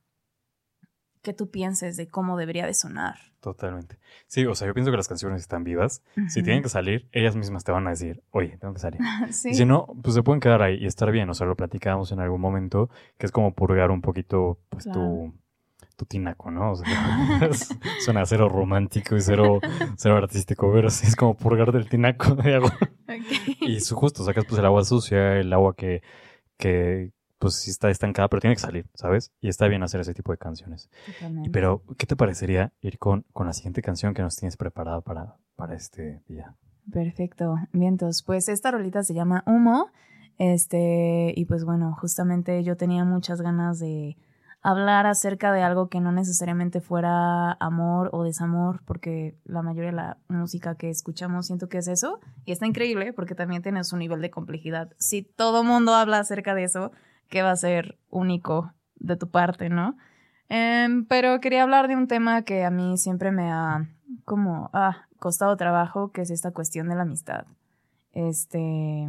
que 1.21 1.33
tú 1.33 1.49
pienses 1.49 1.97
de 1.97 2.07
cómo 2.07 2.37
debería 2.37 2.65
de 2.65 2.73
sonar. 2.73 3.15
Totalmente. 3.41 3.99
Sí, 4.27 4.45
o 4.45 4.53
sea, 4.53 4.67
yo 4.67 4.73
pienso 4.73 4.91
que 4.91 4.97
las 4.97 5.07
canciones 5.07 5.41
están 5.41 5.63
vivas. 5.63 6.03
Si 6.27 6.43
tienen 6.43 6.61
que 6.61 6.69
salir, 6.69 7.07
ellas 7.13 7.35
mismas 7.35 7.63
te 7.63 7.71
van 7.71 7.87
a 7.87 7.91
decir, 7.91 8.21
oye, 8.31 8.57
tengo 8.57 8.73
que 8.73 8.79
salir. 8.79 8.99
Y 9.45 9.53
si 9.53 9.65
no, 9.65 9.87
pues 10.01 10.15
se 10.15 10.23
pueden 10.23 10.41
quedar 10.41 10.61
ahí 10.61 10.75
y 10.75 10.85
estar 10.85 11.09
bien. 11.11 11.29
O 11.29 11.33
sea, 11.33 11.47
lo 11.47 11.55
platicamos 11.55 12.11
en 12.11 12.19
algún 12.19 12.41
momento, 12.41 12.89
que 13.17 13.25
es 13.25 13.31
como 13.31 13.53
purgar 13.53 13.91
un 13.91 14.01
poquito, 14.01 14.59
pues, 14.69 14.85
tu, 14.85 15.33
tu 15.95 16.05
tinaco, 16.05 16.51
¿no? 16.51 16.71
O 16.71 16.75
sea, 16.75 16.87
suena 17.99 18.25
cero 18.25 18.49
romántico 18.49 19.15
y 19.15 19.21
cero, 19.21 19.59
cero 19.97 20.17
artístico, 20.17 20.71
pero 20.73 20.89
sí 20.89 21.07
es 21.07 21.15
como 21.15 21.35
purgar 21.35 21.71
del 21.71 21.87
tinaco 21.87 22.35
de 22.35 22.55
agua. 22.55 22.77
Y 23.61 23.79
su 23.79 23.95
justo, 23.95 24.23
sacas 24.23 24.45
pues 24.45 24.59
el 24.59 24.65
agua 24.65 24.83
sucia, 24.83 25.37
el 25.37 25.51
agua 25.51 25.75
que, 25.75 26.03
que, 26.57 27.11
pues 27.39 27.55
sí 27.55 27.71
está 27.71 27.89
estancada, 27.89 28.27
pero 28.27 28.41
tiene 28.41 28.55
que 28.55 28.61
salir, 28.61 28.85
¿sabes? 28.93 29.31
Y 29.41 29.47
está 29.47 29.67
bien 29.67 29.81
hacer 29.81 30.01
ese 30.01 30.13
tipo 30.13 30.31
de 30.31 30.37
canciones. 30.37 30.89
pero, 31.51 31.83
¿qué 31.97 32.05
te 32.05 32.15
parecería 32.15 32.73
ir 32.81 32.99
con, 32.99 33.25
con 33.33 33.47
la 33.47 33.53
siguiente 33.53 33.81
canción 33.81 34.13
que 34.13 34.21
nos 34.21 34.35
tienes 34.35 34.57
preparada 34.57 35.01
para, 35.01 35.37
para 35.55 35.75
este 35.75 36.21
día? 36.27 36.55
Perfecto, 36.91 37.55
vientos. 37.71 38.23
Pues 38.23 38.49
esta 38.49 38.71
rolita 38.71 39.03
se 39.03 39.13
llama 39.13 39.43
Humo. 39.45 39.89
Este, 40.37 41.33
y 41.35 41.45
pues 41.45 41.65
bueno, 41.65 41.95
justamente 41.99 42.63
yo 42.63 42.77
tenía 42.77 43.03
muchas 43.03 43.41
ganas 43.41 43.79
de 43.79 44.17
hablar 44.61 45.05
acerca 45.05 45.53
de 45.53 45.61
algo 45.61 45.89
que 45.89 46.01
no 46.01 46.11
necesariamente 46.11 46.81
fuera 46.81 47.53
amor 47.53 48.09
o 48.11 48.23
desamor, 48.23 48.81
porque 48.85 49.37
la 49.45 49.61
mayoría 49.61 49.91
de 49.91 49.95
la 49.95 50.17
música 50.27 50.75
que 50.75 50.89
escuchamos 50.89 51.47
siento 51.47 51.69
que 51.69 51.77
es 51.77 51.87
eso, 51.87 52.19
y 52.45 52.51
está 52.51 52.65
increíble 52.65 53.13
porque 53.13 53.35
también 53.35 53.61
tiene 53.61 53.83
su 53.83 53.95
nivel 53.97 54.21
de 54.21 54.31
complejidad. 54.31 54.91
Si 54.97 55.21
todo 55.21 55.63
mundo 55.63 55.93
habla 55.93 56.19
acerca 56.19 56.55
de 56.55 56.63
eso, 56.63 56.91
que 57.29 57.41
va 57.41 57.51
a 57.51 57.55
ser 57.55 57.97
único 58.09 58.73
de 58.95 59.15
tu 59.15 59.29
parte, 59.29 59.69
¿no? 59.69 59.95
Em, 60.49 61.05
pero 61.05 61.39
quería 61.39 61.63
hablar 61.63 61.87
de 61.87 61.95
un 61.95 62.07
tema 62.07 62.41
que 62.41 62.65
a 62.65 62.71
mí 62.71 62.97
siempre 62.97 63.31
me 63.31 63.51
ha 63.51 63.87
como 64.25 64.69
ah, 64.73 65.07
costado 65.19 65.55
trabajo, 65.57 66.11
que 66.11 66.21
es 66.21 66.31
esta 66.31 66.51
cuestión 66.51 66.89
de 66.89 66.95
la 66.95 67.03
amistad. 67.03 67.45
Este 68.11 69.07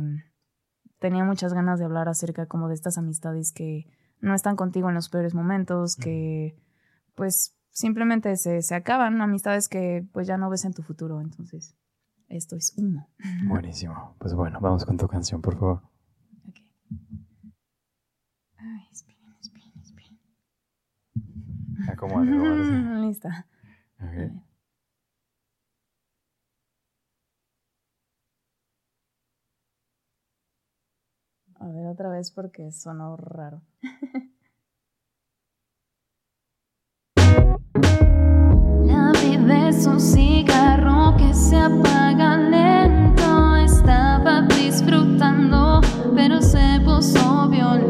tenía 0.99 1.25
muchas 1.25 1.55
ganas 1.55 1.79
de 1.79 1.87
hablar 1.87 2.09
acerca 2.09 2.47
como 2.47 2.69
de 2.69 2.75
estas 2.75 2.99
amistades 2.99 3.53
que 3.53 3.87
no 4.21 4.35
están 4.35 4.55
contigo 4.55 4.91
en 4.91 4.95
los 4.95 5.09
peores 5.09 5.35
momentos, 5.35 5.97
que 5.97 6.55
pues 7.15 7.57
simplemente 7.71 8.37
se, 8.37 8.61
se 8.61 8.75
acaban, 8.75 9.21
amistades 9.23 9.69
que 9.69 10.07
pues 10.13 10.27
ya 10.27 10.37
no 10.37 10.51
ves 10.51 10.67
en 10.67 10.75
tu 10.75 10.83
futuro, 10.83 11.23
entonces 11.23 11.75
esto 12.29 12.55
es 12.55 12.75
humo. 12.77 13.09
Buenísimo. 13.45 14.15
Pues 14.19 14.35
bueno, 14.35 14.61
vamos 14.61 14.85
con 14.85 14.99
tu 14.99 15.09
canción, 15.09 15.41
por 15.41 15.59
favor. 15.59 15.90
Ay, 18.63 18.87
esperen, 18.93 19.35
esperen, 19.41 19.73
esperen. 19.81 20.19
Acomódate, 21.91 22.33
acomódate. 22.33 23.07
Lista. 23.07 23.47
Okay. 23.97 24.31
A 31.59 31.69
ver 31.69 31.87
otra 31.87 32.09
vez 32.09 32.31
porque 32.31 32.71
sonó 32.73 33.17
raro. 33.17 33.63
La 38.87 39.13
vida 39.23 39.69
es 39.69 39.87
un 39.87 40.01
cigarro 40.01 41.17
que 41.19 41.35
se 41.35 41.59
apaga 41.59 42.39
lento. 42.39 43.57
Estaba 43.57 44.43
disfrutando, 44.43 45.83
pero 46.15 46.41
se 46.41 46.81
puso 46.83 47.49
violento. 47.51 47.90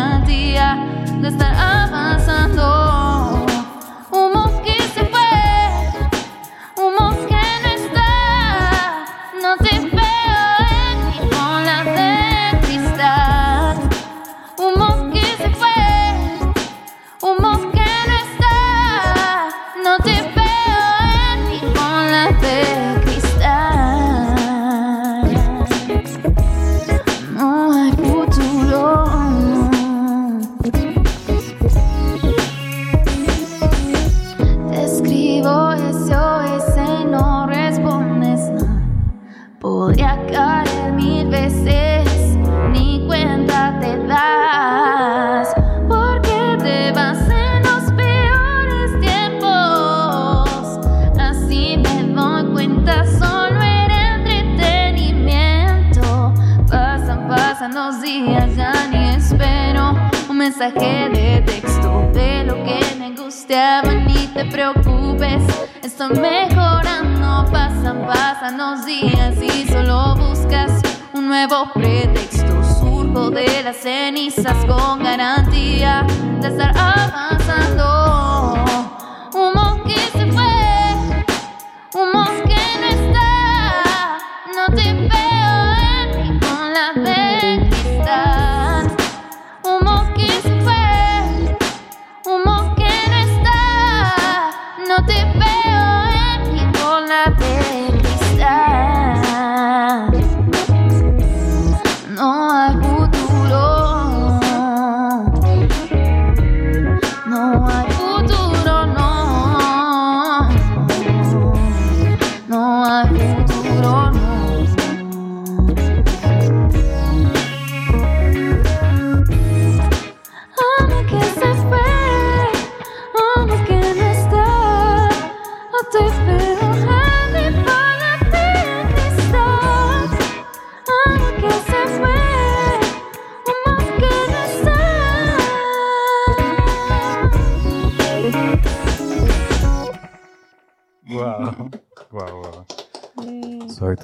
Podría 39.71 40.19
caer 40.29 40.91
mil 40.91 41.25
veces, 41.27 42.35
ni 42.73 43.05
cuenta 43.07 43.79
te 43.79 43.97
das. 44.05 45.47
Porque 45.87 46.57
te 46.59 46.91
vas 46.91 47.17
en 47.29 47.63
los 47.63 47.89
peores 47.93 48.99
tiempos. 48.99 50.77
Así 51.17 51.77
me 51.77 52.03
doy 52.13 52.51
cuenta, 52.51 53.05
solo 53.17 53.61
era 53.61 54.17
entretenimiento. 54.17 56.33
Pasan, 56.69 57.29
pasan 57.29 57.73
los 57.73 58.01
días, 58.01 58.53
ya 58.57 58.73
ni 58.91 59.11
espero 59.15 59.95
un 60.29 60.37
mensaje 60.37 61.09
de 61.13 61.43
texto 61.45 62.09
de 62.13 62.43
lo 62.43 62.55
que 62.65 62.81
me 62.99 63.15
gustaba. 63.15 63.93
Ni 63.93 64.27
te 64.33 64.43
preocupes, 64.43 65.41
estoy 65.81 66.09
mejorando. 66.19 66.80
Pasan, 67.51 68.07
pasan 68.07 68.57
los 68.57 68.85
días 68.85 69.35
y 69.41 69.67
solo 69.67 70.15
buscas 70.15 70.81
un 71.13 71.27
nuevo 71.27 71.71
pretexto. 71.73 72.63
Surjo 72.79 73.29
de 73.29 73.63
las 73.63 73.77
cenizas 73.77 74.65
con 74.65 75.03
garantía 75.03 76.05
de 76.39 76.47
estar 76.47 76.71
avanzando. 76.77 77.83
Humo 79.33 79.83
que 79.83 79.97
se 80.17 80.31
fue, 80.31 81.25
humo 81.93 82.25
que 82.45 82.63
no 82.79 82.87
está. 82.87 84.17
No 84.55 84.75
te 84.75 84.93
veo 84.93 85.30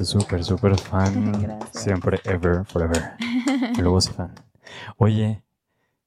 súper, 0.07 0.43
súper 0.43 0.77
fan. 0.79 1.31
Gracias. 1.41 1.83
Siempre, 1.83 2.19
ever, 2.23 2.65
forever. 2.65 3.13
Luego 3.79 4.01
sí 4.01 4.11
fan. 4.11 4.33
Oye, 4.97 5.43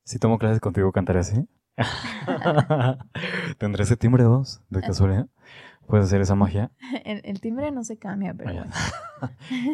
si 0.05 0.19
tomo 0.19 0.39
clases 0.39 0.61
contigo, 0.61 0.91
¿cantaré 0.93 1.21
así? 1.21 1.49
¿Tendré 3.59 3.85
ese 3.85 3.97
timbre 3.97 4.23
de 4.25 4.29
voz, 4.29 4.63
de 4.69 4.81
casualidad? 4.81 5.29
¿Puedes 5.87 6.07
hacer 6.07 6.21
esa 6.21 6.35
magia? 6.35 6.71
El, 7.05 7.21
el 7.25 7.41
timbre 7.41 7.71
no 7.73 7.83
se 7.85 7.99
cambia, 7.99 8.33
pero 8.35 8.53
bueno. 8.53 8.71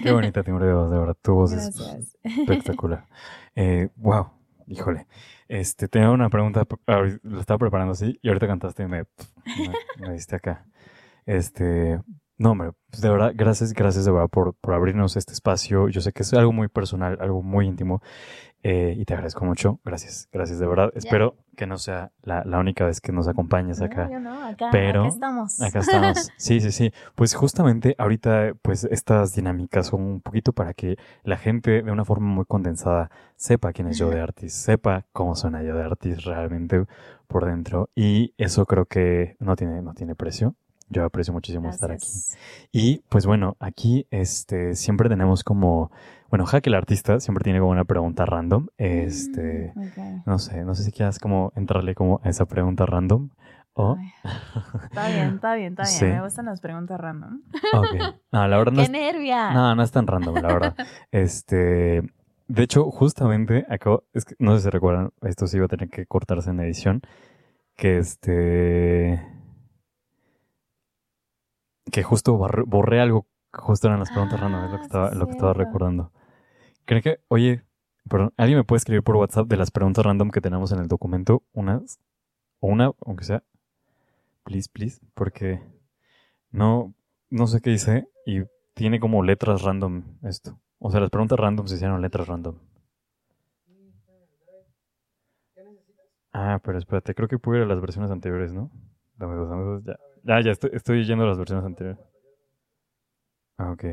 Qué 0.03 0.13
bonita 0.13 0.43
timbre 0.43 0.67
de 0.67 0.73
voz, 0.73 0.91
de 0.91 0.99
verdad. 0.99 1.17
Tu 1.21 1.33
voz 1.35 1.53
es 1.53 1.77
Gracias. 1.77 2.17
espectacular. 2.23 3.07
Eh, 3.55 3.91
wow, 3.97 4.31
híjole. 4.67 5.07
Este, 5.49 5.89
tenía 5.89 6.11
una 6.11 6.31
pregunta, 6.31 6.65
lo 7.23 7.41
estaba 7.41 7.59
preparando 7.59 7.93
así, 7.93 8.19
y 8.23 8.29
ahorita 8.29 8.47
cantaste 8.47 8.85
y 8.85 8.87
me, 8.87 9.05
me, 9.45 10.07
me 10.07 10.13
diste 10.15 10.37
acá. 10.37 10.65
Este, 11.27 12.01
no, 12.39 12.51
hombre, 12.53 12.73
pues 12.91 13.01
de 13.03 13.09
verdad, 13.11 13.33
gracias, 13.35 13.73
gracias 13.73 14.05
de 14.05 14.11
verdad 14.13 14.29
por, 14.29 14.55
por 14.55 14.75
abrirnos 14.75 15.17
este 15.17 15.33
espacio. 15.33 15.89
Yo 15.89 16.01
sé 16.01 16.13
que 16.13 16.23
es 16.23 16.33
algo 16.35 16.53
muy 16.53 16.69
personal, 16.69 17.17
algo 17.21 17.43
muy 17.43 17.67
íntimo, 17.67 18.03
eh, 18.63 18.95
y 18.99 19.05
te 19.05 19.15
agradezco 19.15 19.45
mucho. 19.45 19.79
Gracias, 19.85 20.29
gracias 20.33 20.59
de 20.59 20.67
verdad. 20.67 20.91
Espero 20.95 21.37
que 21.57 21.67
no 21.67 21.79
sea 21.79 22.11
la, 22.23 22.43
la 22.45 22.59
única 22.59 22.85
vez 22.85 23.01
que 23.01 23.13
nos 23.13 23.29
acompañes 23.29 23.79
No, 23.79 23.87
acá. 23.87 24.09
yo 24.11 24.19
no, 24.19 24.45
acá, 24.45 24.69
pero- 24.73 25.03
acá 25.05 25.09
estamos. 25.15 25.61
Acá 25.63 25.79
estamos. 25.81 26.29
Sí, 26.37 26.61
sí, 26.61 26.73
sí. 26.73 26.93
Pues 27.15 27.35
justamente 27.35 27.95
ahorita, 27.99 28.53
pues 28.63 28.85
estas 28.85 29.35
dinámicas 29.35 29.87
son 29.87 30.03
un 30.03 30.21
poquito 30.21 30.53
para 30.53 30.75
que 30.75 30.97
la 31.23 31.37
gente 31.37 31.83
de 31.83 31.91
una 31.93 32.05
forma 32.05 32.27
muy 32.27 32.45
condensada 32.45 33.11
sepa 33.37 33.73
quién 33.73 33.89
es 33.89 33.99
yo 33.99 34.11
de 34.11 34.21
Artis, 34.21 34.53
sepa 34.53 35.07
cómo 35.13 35.35
suena 35.37 35.63
yo 35.63 35.77
de 35.77 35.85
Artis 35.85 36.25
realmente 36.25 36.85
por 37.29 37.45
dentro. 37.47 37.89
Y 37.95 38.35
eso 38.37 38.67
creo 38.67 38.87
que 38.87 39.37
no 39.39 39.55
tiene, 39.57 39.81
no 39.83 39.95
tiene 39.95 40.15
precio. 40.17 40.55
Yo 40.89 41.05
aprecio 41.05 41.33
muchísimo 41.33 41.69
estar 41.69 41.91
aquí. 41.91 42.09
Y 42.73 42.99
pues 43.09 43.27
bueno, 43.27 43.57
aquí 43.59 44.07
este 44.11 44.75
siempre 44.75 45.09
tenemos 45.09 45.43
como, 45.43 45.91
bueno, 46.31 46.47
Jaque 46.47 46.71
el 46.71 46.75
artista 46.77 47.19
siempre 47.21 47.43
tiene 47.43 47.59
como 47.59 47.73
una 47.73 47.85
pregunta 47.85 48.25
random. 48.25 48.69
Este, 48.79 49.73
Mm, 49.75 50.23
no 50.27 50.39
sé, 50.39 50.65
no 50.65 50.75
sé 50.75 50.85
si 50.85 50.93
quieras 50.93 51.19
como 51.19 51.53
entrarle 51.57 51.95
como 51.95 52.21
a 52.23 52.29
esa 52.29 52.47
pregunta 52.47 52.87
random 52.87 53.31
o 53.75 53.97
Ay. 53.99 54.13
Está 54.85 55.09
bien, 55.09 55.35
está 55.35 55.55
bien, 55.55 55.73
está 55.73 55.83
bien. 55.83 55.95
Sí. 55.95 56.05
Me 56.07 56.23
gustan 56.23 56.47
las 56.47 56.61
preguntas 56.61 56.99
random. 57.01 57.41
No, 58.33 58.49
la 58.49 58.57
verdad 58.57 58.73
no 58.73 58.79
¡Qué 58.81 58.85
es, 58.85 58.91
nervia! 58.91 59.53
no, 59.53 59.75
no 59.75 59.83
es 59.83 59.91
tan 59.91 60.07
random, 60.07 60.35
la 60.37 60.49
verdad. 60.49 60.75
Este, 61.11 62.03
de 62.49 62.63
hecho, 62.63 62.91
justamente 62.91 63.67
acabo, 63.69 64.05
es 64.15 64.25
que 64.25 64.35
no 64.39 64.53
sé 64.53 64.59
si 64.59 64.65
se 64.65 64.71
recuerdan, 64.71 65.11
esto 65.23 65.47
sí 65.47 65.57
iba 65.57 65.67
a 65.67 65.69
tener 65.69 65.89
que 65.91 66.07
cortarse 66.07 66.51
en 66.51 66.61
edición, 66.61 67.03
que 67.77 67.99
este, 67.99 69.23
que 71.91 72.03
justo 72.03 72.37
borré 72.37 73.01
algo, 73.01 73.27
justo 73.53 73.89
eran 73.89 74.01
las 74.01 74.11
preguntas 74.11 74.39
Ah, 74.41 74.43
random, 74.43 74.65
es 74.65 74.71
lo 74.71 74.77
que 74.77 74.85
sí, 74.85 74.87
estaba, 74.87 75.11
lo 75.13 75.27
que 75.27 75.33
estaba 75.33 75.53
recordando. 75.55 76.13
¿Creen 76.85 77.03
que, 77.03 77.21
oye, 77.29 77.63
perdón, 78.09 78.33
alguien 78.37 78.59
me 78.59 78.65
puede 78.65 78.79
escribir 78.79 79.03
por 79.03 79.17
WhatsApp 79.17 79.49
de 79.49 79.57
las 79.57 79.71
preguntas 79.71 80.05
random 80.05 80.31
que 80.31 80.41
tenemos 80.41 80.73
en 80.73 80.81
el 80.81 80.89
documento? 80.89 81.43
Unas, 81.53 82.01
o 82.61 82.69
una, 82.69 82.93
aunque 83.05 83.25
sea, 83.25 83.43
please, 84.45 84.69
please, 84.73 85.01
porque 85.15 85.61
no, 86.51 86.95
no 87.31 87.47
sé 87.47 87.61
qué 87.61 87.71
hice 87.71 88.09
y 88.25 88.43
tiene 88.75 89.01
como 89.01 89.23
letras 89.23 89.63
random 89.63 90.05
esto. 90.23 90.59
O 90.79 90.91
sea, 90.91 91.01
las 91.01 91.11
preguntas 91.11 91.39
random 91.39 91.67
se 91.67 91.77
hicieron 91.77 92.01
letras 92.03 92.29
random. 92.29 92.57
Ah, 96.33 96.61
pero 96.63 96.77
espérate, 96.77 97.15
creo 97.15 97.29
que 97.29 97.39
pude 97.39 97.59
ir 97.59 97.65
a 97.65 97.67
las 97.67 97.81
versiones 97.81 98.11
anteriores, 98.11 98.53
¿no? 98.53 98.71
Dame 99.17 99.37
dos, 99.37 99.49
dame 99.49 99.63
dos, 99.65 99.85
ya. 99.85 99.97
Ya, 100.27 100.41
ya 100.41 100.51
estoy, 100.51 100.71
estoy 100.73 101.05
las 101.25 101.39
versiones 101.39 101.65
anteriores. 101.65 102.01
Ah, 103.59 103.71
ok. 103.71 103.85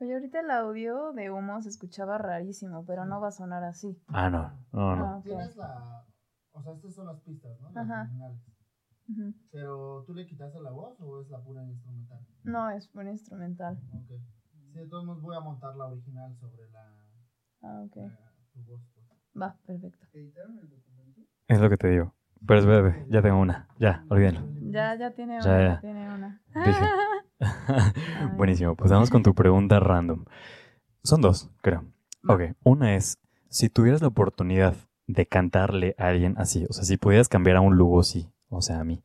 Oye, 0.00 0.14
ahorita 0.14 0.40
el 0.40 0.50
audio 0.50 1.12
de 1.12 1.30
humo 1.30 1.60
se 1.60 1.68
escuchaba 1.68 2.16
rarísimo, 2.16 2.86
pero 2.86 3.04
no 3.04 3.20
va 3.20 3.28
a 3.28 3.32
sonar 3.32 3.64
así. 3.64 4.00
Ah, 4.08 4.30
no, 4.30 4.50
no, 4.72 4.96
no. 4.96 5.04
Ah. 5.04 5.20
Tienes 5.22 5.54
la. 5.56 6.06
O 6.52 6.62
sea, 6.62 6.72
estas 6.72 6.94
son 6.94 7.06
las 7.06 7.20
pistas, 7.20 7.60
¿no? 7.60 7.70
Las 7.70 7.84
Ajá. 7.84 8.00
originales. 8.02 8.40
Pero, 9.50 10.04
¿tú 10.06 10.14
le 10.14 10.26
quitaste 10.26 10.58
la 10.60 10.70
voz 10.70 10.98
o 11.00 11.20
es 11.20 11.28
la 11.28 11.42
pura 11.42 11.62
instrumental? 11.64 12.26
No, 12.44 12.70
es 12.70 12.88
un 12.94 13.10
instrumental. 13.10 13.76
Ok. 13.92 14.08
Sí, 14.72 14.78
de 14.78 14.86
todos 14.86 15.04
modos 15.04 15.20
voy 15.20 15.36
a 15.36 15.40
montar 15.40 15.76
la 15.76 15.84
original 15.86 16.34
sobre 16.38 16.70
la. 16.70 16.94
Ah, 17.60 17.82
ok. 17.84 17.96
la- 17.96 18.32
tu 18.54 18.60
voz, 18.64 18.80
pues. 18.94 19.06
Va, 19.40 19.54
perfecto. 19.66 20.06
¿Editaron 20.14 20.58
el 20.58 20.70
documento? 20.70 21.20
Es 21.46 21.60
lo 21.60 21.68
que 21.68 21.76
te 21.76 21.88
digo. 21.88 22.14
Pero 22.46 22.60
espérate, 22.60 23.06
ya 23.10 23.22
tengo 23.22 23.38
una. 23.40 23.68
Ya, 23.78 24.04
olvídalo. 24.08 24.40
Ya, 24.70 24.94
ya 24.96 25.10
tiene 25.12 25.38
Ya, 25.42 25.50
una, 25.50 25.58
ya. 25.58 25.68
ya 25.74 25.80
tiene 25.80 26.14
una. 26.14 26.40
Buenísimo, 28.36 28.74
pues 28.76 28.90
vamos 28.90 29.10
con 29.10 29.22
tu 29.22 29.34
pregunta 29.34 29.80
random. 29.80 30.24
Son 31.02 31.20
dos, 31.20 31.50
creo. 31.62 31.84
Ok, 32.26 32.42
una 32.64 32.96
es, 32.96 33.18
si 33.48 33.68
tuvieras 33.68 34.02
la 34.02 34.08
oportunidad 34.08 34.74
de 35.06 35.26
cantarle 35.26 35.94
a 35.98 36.08
alguien 36.08 36.34
así, 36.38 36.66
o 36.68 36.72
sea, 36.72 36.84
si 36.84 36.96
pudieras 36.96 37.28
cambiar 37.28 37.56
a 37.56 37.60
un 37.60 37.76
Lugosi, 37.76 38.28
o 38.50 38.60
sea, 38.60 38.80
a 38.80 38.84
mí, 38.84 39.02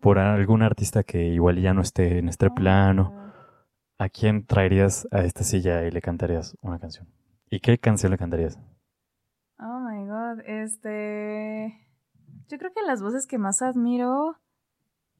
por 0.00 0.18
algún 0.18 0.62
artista 0.62 1.02
que 1.04 1.24
igual 1.28 1.60
ya 1.60 1.74
no 1.74 1.82
esté 1.82 2.18
en 2.18 2.28
este 2.28 2.50
plano, 2.50 3.32
¿a 3.98 4.08
quién 4.08 4.46
traerías 4.46 5.06
a 5.12 5.20
esta 5.20 5.44
silla 5.44 5.84
y 5.84 5.90
le 5.90 6.00
cantarías 6.00 6.56
una 6.62 6.78
canción? 6.78 7.06
¿Y 7.50 7.60
qué 7.60 7.78
canción 7.78 8.10
le 8.10 8.18
cantarías? 8.18 8.58
Oh 9.60 9.78
my 9.80 10.04
god, 10.06 10.40
este. 10.46 11.80
Yo 12.48 12.58
creo 12.58 12.72
que 12.72 12.82
las 12.86 13.02
voces 13.02 13.26
que 13.26 13.38
más 13.38 13.62
admiro 13.62 14.36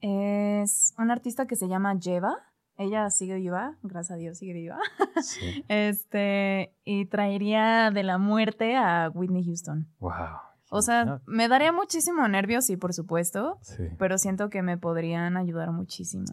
es 0.01 0.93
una 0.97 1.13
artista 1.13 1.47
que 1.47 1.55
se 1.55 1.67
llama 1.67 1.95
Jeva. 1.99 2.35
Ella 2.77 3.09
sigue 3.09 3.35
viva, 3.35 3.75
gracias 3.83 4.11
a 4.11 4.17
Dios 4.17 4.37
sigue 4.37 4.53
viva. 4.53 4.77
Sí. 5.21 5.63
Este, 5.69 6.73
y 6.83 7.05
traería 7.05 7.89
de 7.89 8.03
la 8.03 8.17
muerte 8.17 8.75
a 8.75 9.09
Whitney 9.13 9.45
Houston. 9.45 9.87
Wow. 9.99 10.11
O 10.69 10.81
sea, 10.81 11.21
me 11.25 11.47
daría 11.47 11.71
muchísimo 11.71 12.27
nervio, 12.27 12.61
sí, 12.61 12.75
por 12.75 12.93
supuesto, 12.93 13.57
Sí. 13.61 13.83
pero 13.97 14.17
siento 14.17 14.49
que 14.49 14.61
me 14.61 14.77
podrían 14.77 15.37
ayudar 15.37 15.71
muchísimo. 15.71 16.25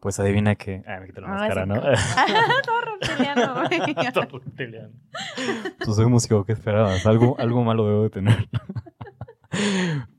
Pues 0.00 0.18
adivina 0.18 0.54
que... 0.56 0.82
Ah, 0.86 1.00
me 1.00 1.06
quito 1.06 1.20
la 1.20 1.28
Ah, 1.28 1.30
máscara, 1.32 1.62
sí. 1.64 1.68
¿no? 1.68 1.74
Todo 2.64 2.80
reptiliano, 2.80 3.54
güey. 3.54 3.94
Todo 4.12 4.38
reptiliano. 4.38 4.94
Pues 5.84 5.94
soy 5.96 6.06
músico, 6.06 6.44
¿qué 6.46 6.52
esperabas? 6.52 7.04
Algo, 7.04 7.36
algo 7.38 7.62
malo 7.62 7.86
debo 7.86 8.02
de 8.04 8.10
tener. 8.10 8.48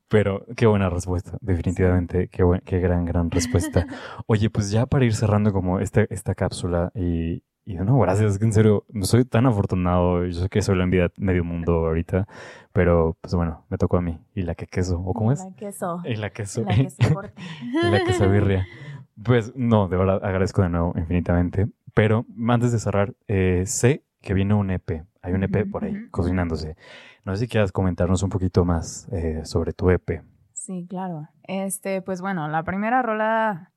Pero 0.10 0.46
qué 0.56 0.68
buena 0.68 0.90
respuesta, 0.90 1.38
definitivamente, 1.42 2.28
qué, 2.28 2.44
buen- 2.44 2.62
qué 2.66 2.80
gran, 2.80 3.06
gran 3.06 3.32
respuesta. 3.32 3.88
Oye, 4.28 4.50
pues 4.50 4.70
ya 4.70 4.86
para 4.86 5.06
ir 5.06 5.16
cerrando 5.16 5.52
como 5.52 5.80
este, 5.80 6.06
esta 6.14 6.36
cápsula 6.36 6.92
y, 6.94 7.42
y 7.66 7.76
nuevo, 7.76 8.00
gracias, 8.02 8.34
es 8.34 8.38
que 8.40 8.46
en 8.46 8.54
serio, 8.54 8.86
no 8.90 9.06
soy 9.06 9.26
tan 9.26 9.48
afortunado, 9.48 10.24
yo 10.26 10.34
sé 10.34 10.50
que 10.50 10.62
soy 10.62 10.76
la 10.78 10.84
envidia 10.84 11.12
medio 11.18 11.44
mundo 11.44 11.74
ahorita, 11.88 12.28
pero 12.74 13.18
pues 13.22 13.34
bueno, 13.34 13.66
me 13.70 13.78
tocó 13.80 13.98
a 13.98 14.02
mí. 14.02 14.20
¿Y 14.36 14.44
la 14.44 14.54
que 14.54 14.68
queso? 14.68 15.00
¿O 15.00 15.14
cómo 15.14 15.32
es? 15.32 15.40
La 15.44 15.56
queso. 15.56 16.02
Y 16.06 16.16
la 16.16 16.30
queso. 16.30 16.62
La 16.62 16.76
queso 16.76 16.98
y 17.84 17.90
la 17.92 18.04
queso 18.04 18.30
birria. 18.30 18.68
Pues 19.24 19.54
no, 19.56 19.88
de 19.88 19.98
verdad 19.98 20.24
agradezco 20.24 20.62
de 20.62 20.70
nuevo 20.70 20.94
infinitamente. 20.96 21.68
Pero 21.96 22.26
antes 22.50 22.72
de 22.72 22.78
cerrar, 22.80 23.16
eh, 23.28 23.64
sé 23.66 24.04
que 24.22 24.34
viene 24.36 24.54
un 24.54 24.70
EP. 24.72 25.06
Hay 25.22 25.34
un 25.34 25.44
EP 25.44 25.66
por 25.66 25.86
ahí, 25.86 25.94
cocinándose. 26.12 26.76
No 27.26 27.34
sé 27.36 27.42
si 27.42 27.48
quieras 27.48 27.72
comentarnos 27.72 28.24
un 28.24 28.30
poquito 28.30 28.66
más 28.66 29.08
eh, 29.12 29.46
sobre 29.46 29.74
tu 29.74 29.90
EP. 29.90 30.24
Sí, 30.54 30.86
claro. 30.90 31.30
Este, 31.44 32.02
pues 32.02 32.22
bueno, 32.22 32.48
la 32.48 32.64
primera 32.64 33.02
rola, 33.02 33.72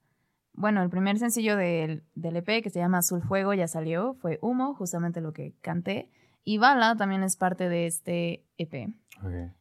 bueno, 0.53 0.83
el 0.83 0.91
primer 0.91 1.19
sencillo 1.19 1.57
del, 1.57 2.05
del 2.15 2.37
EP 2.37 2.63
que 2.63 2.71
se 2.71 2.81
llama 2.81 2.99
Azul 2.99 3.23
Fuego 3.23 3.55
ya 3.55 3.69
salió, 3.69 4.15
fue 4.15 4.39
Humo, 4.43 4.75
justamente 4.75 5.21
lo 5.21 5.33
que 5.33 5.55
canté. 5.61 6.11
Y 6.45 6.59
Bala 6.59 6.97
también 6.97 7.23
es 7.23 7.37
parte 7.37 7.69
de 7.69 7.87
este 7.87 8.45
EP. 8.57 8.95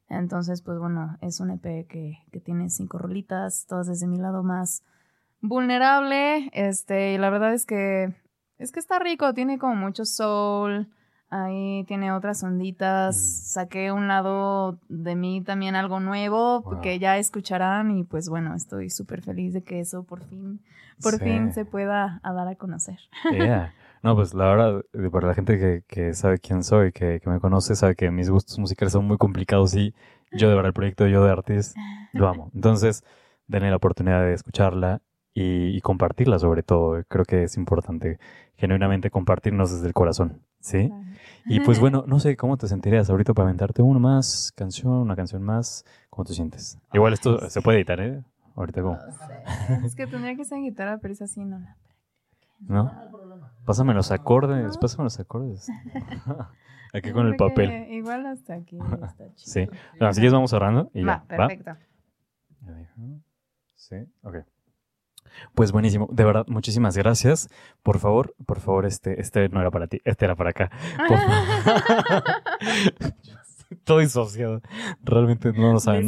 Entonces, 0.10 0.62
pues 0.62 0.78
bueno, 0.78 1.18
es 1.22 1.40
un 1.40 1.50
EP 1.50 1.88
que, 1.88 2.20
que 2.32 2.40
tiene 2.40 2.70
cinco 2.70 2.98
rolitas, 2.98 3.66
todas 3.68 3.88
desde 3.88 4.08
mi 4.08 4.18
lado 4.18 4.44
más 4.44 4.84
vulnerable. 5.42 6.50
Este, 6.54 7.14
y 7.14 7.18
la 7.18 7.30
verdad 7.30 7.54
es 7.54 7.66
que 7.66 8.14
es 8.58 8.72
que 8.72 8.80
está 8.80 9.00
rico, 9.00 9.34
tiene 9.34 9.58
como 9.58 9.76
mucho 9.76 10.06
soul. 10.06 10.90
Ahí 11.30 11.84
tiene 11.88 12.12
otras 12.12 12.44
onditas. 12.44 13.16
Mm. 13.16 13.20
Saqué 13.54 13.92
un 13.92 14.08
lado 14.08 14.80
de 14.90 15.16
mí 15.16 15.42
también 15.42 15.76
algo 15.76 16.00
nuevo 16.00 16.62
Wow. 16.62 16.82
que 16.82 17.00
ya 17.00 17.18
escucharán 17.18 17.92
y 17.98 18.04
pues 18.04 18.30
bueno, 18.30 18.54
estoy 18.56 18.90
súper 18.90 19.22
feliz 19.22 19.54
de 19.54 19.64
que 19.64 19.80
eso 19.80 20.04
por 20.04 20.24
fin, 20.24 20.62
por 21.02 21.14
Sí. 21.14 21.20
fin 21.26 21.52
se 21.54 21.66
pueda 21.66 22.20
a 22.24 22.34
dar 22.34 22.48
a 22.48 22.56
conocer. 22.56 23.00
Yeah. 23.32 23.74
No, 24.04 24.16
pues 24.16 24.36
la 24.36 24.46
verdad, 24.46 24.84
para 25.12 25.28
la 25.30 25.34
gente 25.34 25.58
que, 25.58 25.84
que 25.88 26.14
sabe 26.14 26.38
quién 26.38 26.64
soy, 26.64 26.92
que, 26.92 27.20
que 27.20 27.30
me 27.30 27.40
conoce, 27.40 27.76
sabe 27.76 27.96
que 27.96 28.12
mis 28.12 28.30
gustos 28.30 28.60
musicales 28.60 28.92
son 28.94 29.06
muy 29.06 29.18
complicados 29.18 29.74
y 29.76 29.96
yo 30.32 30.48
de 30.48 30.54
verdad 30.56 30.68
el 30.70 30.74
proyecto 30.74 31.08
Yo 31.08 31.24
de 31.26 31.32
Artist 31.32 31.76
lo 32.14 32.28
amo. 32.28 32.52
Entonces, 32.54 33.04
denle 33.48 33.72
la 33.72 33.78
oportunidad 33.78 34.22
de 34.22 34.34
escucharla 34.34 35.02
y, 35.34 35.76
y 35.76 35.82
compartirla 35.82 36.38
sobre 36.38 36.62
todo. 36.62 37.04
Creo 37.08 37.26
que 37.26 37.44
es 37.44 37.58
importante 37.58 38.20
genuinamente 38.58 39.10
compartirnos 39.10 39.72
desde 39.74 39.88
el 39.88 39.94
corazón, 39.94 40.42
¿sí? 40.66 40.92
Y 41.48 41.60
pues 41.60 41.80
bueno, 41.80 42.04
no 42.08 42.20
sé 42.20 42.36
cómo 42.36 42.58
te 42.58 42.68
sentirías 42.68 43.10
ahorita 43.10 43.34
para 43.34 43.48
aventarte 43.48 43.82
una 43.82 44.00
más 44.00 44.52
canción, 44.56 44.94
una 44.94 45.16
canción 45.16 45.44
más. 45.44 45.86
¿Cómo 46.10 46.26
te 46.26 46.34
sientes? 46.34 46.80
Igual 46.92 47.14
esto 47.14 47.50
se 47.50 47.62
puede 47.62 47.78
editar, 47.78 48.00
¿eh? 48.02 48.24
Ahorita 48.56 48.82
como, 48.82 48.96
No 48.96 49.12
sé, 49.12 49.86
Es 49.86 49.96
que 49.96 50.08
tendría 50.08 50.36
que 50.36 50.46
ser 50.46 50.58
en 50.58 50.64
guitarra, 50.66 50.98
pero 51.00 51.14
es 51.14 51.22
así, 51.22 51.44
no 51.44 51.60
la 51.60 51.78
¿no? 52.68 52.84
No 52.86 53.00
hay 53.00 53.10
problema. 53.10 53.52
Pásame 53.66 53.94
los 53.94 54.12
acordes, 54.12 54.78
pásame 54.78 55.04
los 55.04 55.20
acordes. 55.20 55.70
Aquí 56.94 57.12
con 57.12 57.28
el 57.28 57.36
papel. 57.36 57.92
Igual 57.92 58.26
hasta 58.26 58.54
aquí 58.56 58.78
está 59.04 59.36
chido. 59.36 59.36
Sí. 59.36 59.68
Bueno, 59.92 60.08
así 60.08 60.22
que 60.22 60.30
vamos 60.30 60.50
cerrando 60.50 60.90
y 60.94 61.04
Va, 61.04 61.26
ya. 61.30 61.38
¿Va? 61.38 61.48
perfecto. 61.48 61.76
Sí, 63.76 63.98
ok. 64.24 64.38
Pues 65.54 65.72
buenísimo, 65.72 66.08
de 66.12 66.24
verdad, 66.26 66.46
muchísimas 66.48 66.98
gracias. 66.98 67.50
Por 67.84 68.00
favor, 68.00 68.34
por 68.46 68.60
favor, 68.60 68.86
este, 68.86 69.20
este 69.22 69.50
no 69.50 69.62
era 69.62 69.72
para 69.72 69.88
ti, 69.88 70.02
este 70.06 70.26
era 70.26 70.36
para 70.36 70.50
acá. 70.52 70.72
Todo 73.84 73.98
disociado. 74.00 74.62
Realmente 75.04 75.52
no 75.52 75.74
lo 75.74 75.80
saben. 75.80 76.06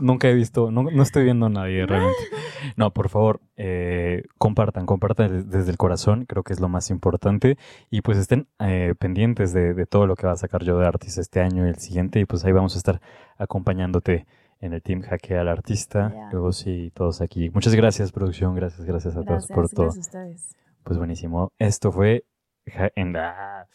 Nunca 0.00 0.28
he 0.28 0.34
visto, 0.34 0.70
no, 0.70 0.82
no 0.84 1.02
estoy 1.02 1.24
viendo 1.24 1.46
a 1.46 1.50
nadie 1.50 1.86
realmente. 1.86 2.16
No, 2.76 2.92
por 2.92 3.08
favor, 3.08 3.40
eh, 3.56 4.24
compartan, 4.36 4.84
compartan 4.84 5.30
des- 5.30 5.48
desde 5.50 5.70
el 5.70 5.76
corazón, 5.76 6.24
creo 6.26 6.42
que 6.42 6.52
es 6.52 6.60
lo 6.60 6.68
más 6.68 6.90
importante. 6.90 7.56
Y 7.88 8.02
pues 8.02 8.18
estén 8.18 8.48
eh, 8.58 8.94
pendientes 8.98 9.52
de, 9.52 9.74
de 9.74 9.86
todo 9.86 10.06
lo 10.06 10.16
que 10.16 10.26
va 10.26 10.32
a 10.32 10.36
sacar 10.36 10.64
yo 10.64 10.76
de 10.78 10.86
Artis 10.86 11.18
este 11.18 11.40
año 11.40 11.66
y 11.66 11.68
el 11.70 11.76
siguiente. 11.78 12.18
Y 12.20 12.24
pues 12.24 12.44
ahí 12.44 12.52
vamos 12.52 12.74
a 12.74 12.78
estar 12.78 13.00
acompañándote 13.38 14.26
en 14.60 14.72
el 14.72 14.82
team 14.82 15.02
Hackea 15.02 15.40
al 15.42 15.48
Artista. 15.48 16.12
Luego 16.32 16.52
sí, 16.52 16.90
todos 16.94 17.20
aquí. 17.20 17.50
Muchas 17.50 17.74
gracias, 17.74 18.12
producción. 18.12 18.54
Gracias, 18.54 18.84
gracias 18.86 19.16
a 19.16 19.22
todos 19.24 19.46
por 19.46 19.68
todo. 19.68 19.84
gracias 19.86 20.06
a 20.06 20.08
ustedes. 20.18 20.56
Pues 20.82 20.98
buenísimo. 20.98 21.52
Esto 21.58 21.92
fue. 21.92 22.24
Ja- 22.66 22.90
en 22.96 23.12
la- 23.12 23.66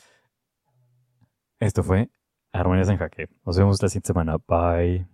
Esto 1.59 1.83
fue 1.83 2.09
Armonías 2.51 2.89
en 2.89 2.97
Jaque. 2.97 3.27
Nos 3.45 3.57
vemos 3.57 3.81
la 3.81 3.89
siguiente 3.89 4.07
semana. 4.07 4.37
Bye. 4.47 5.07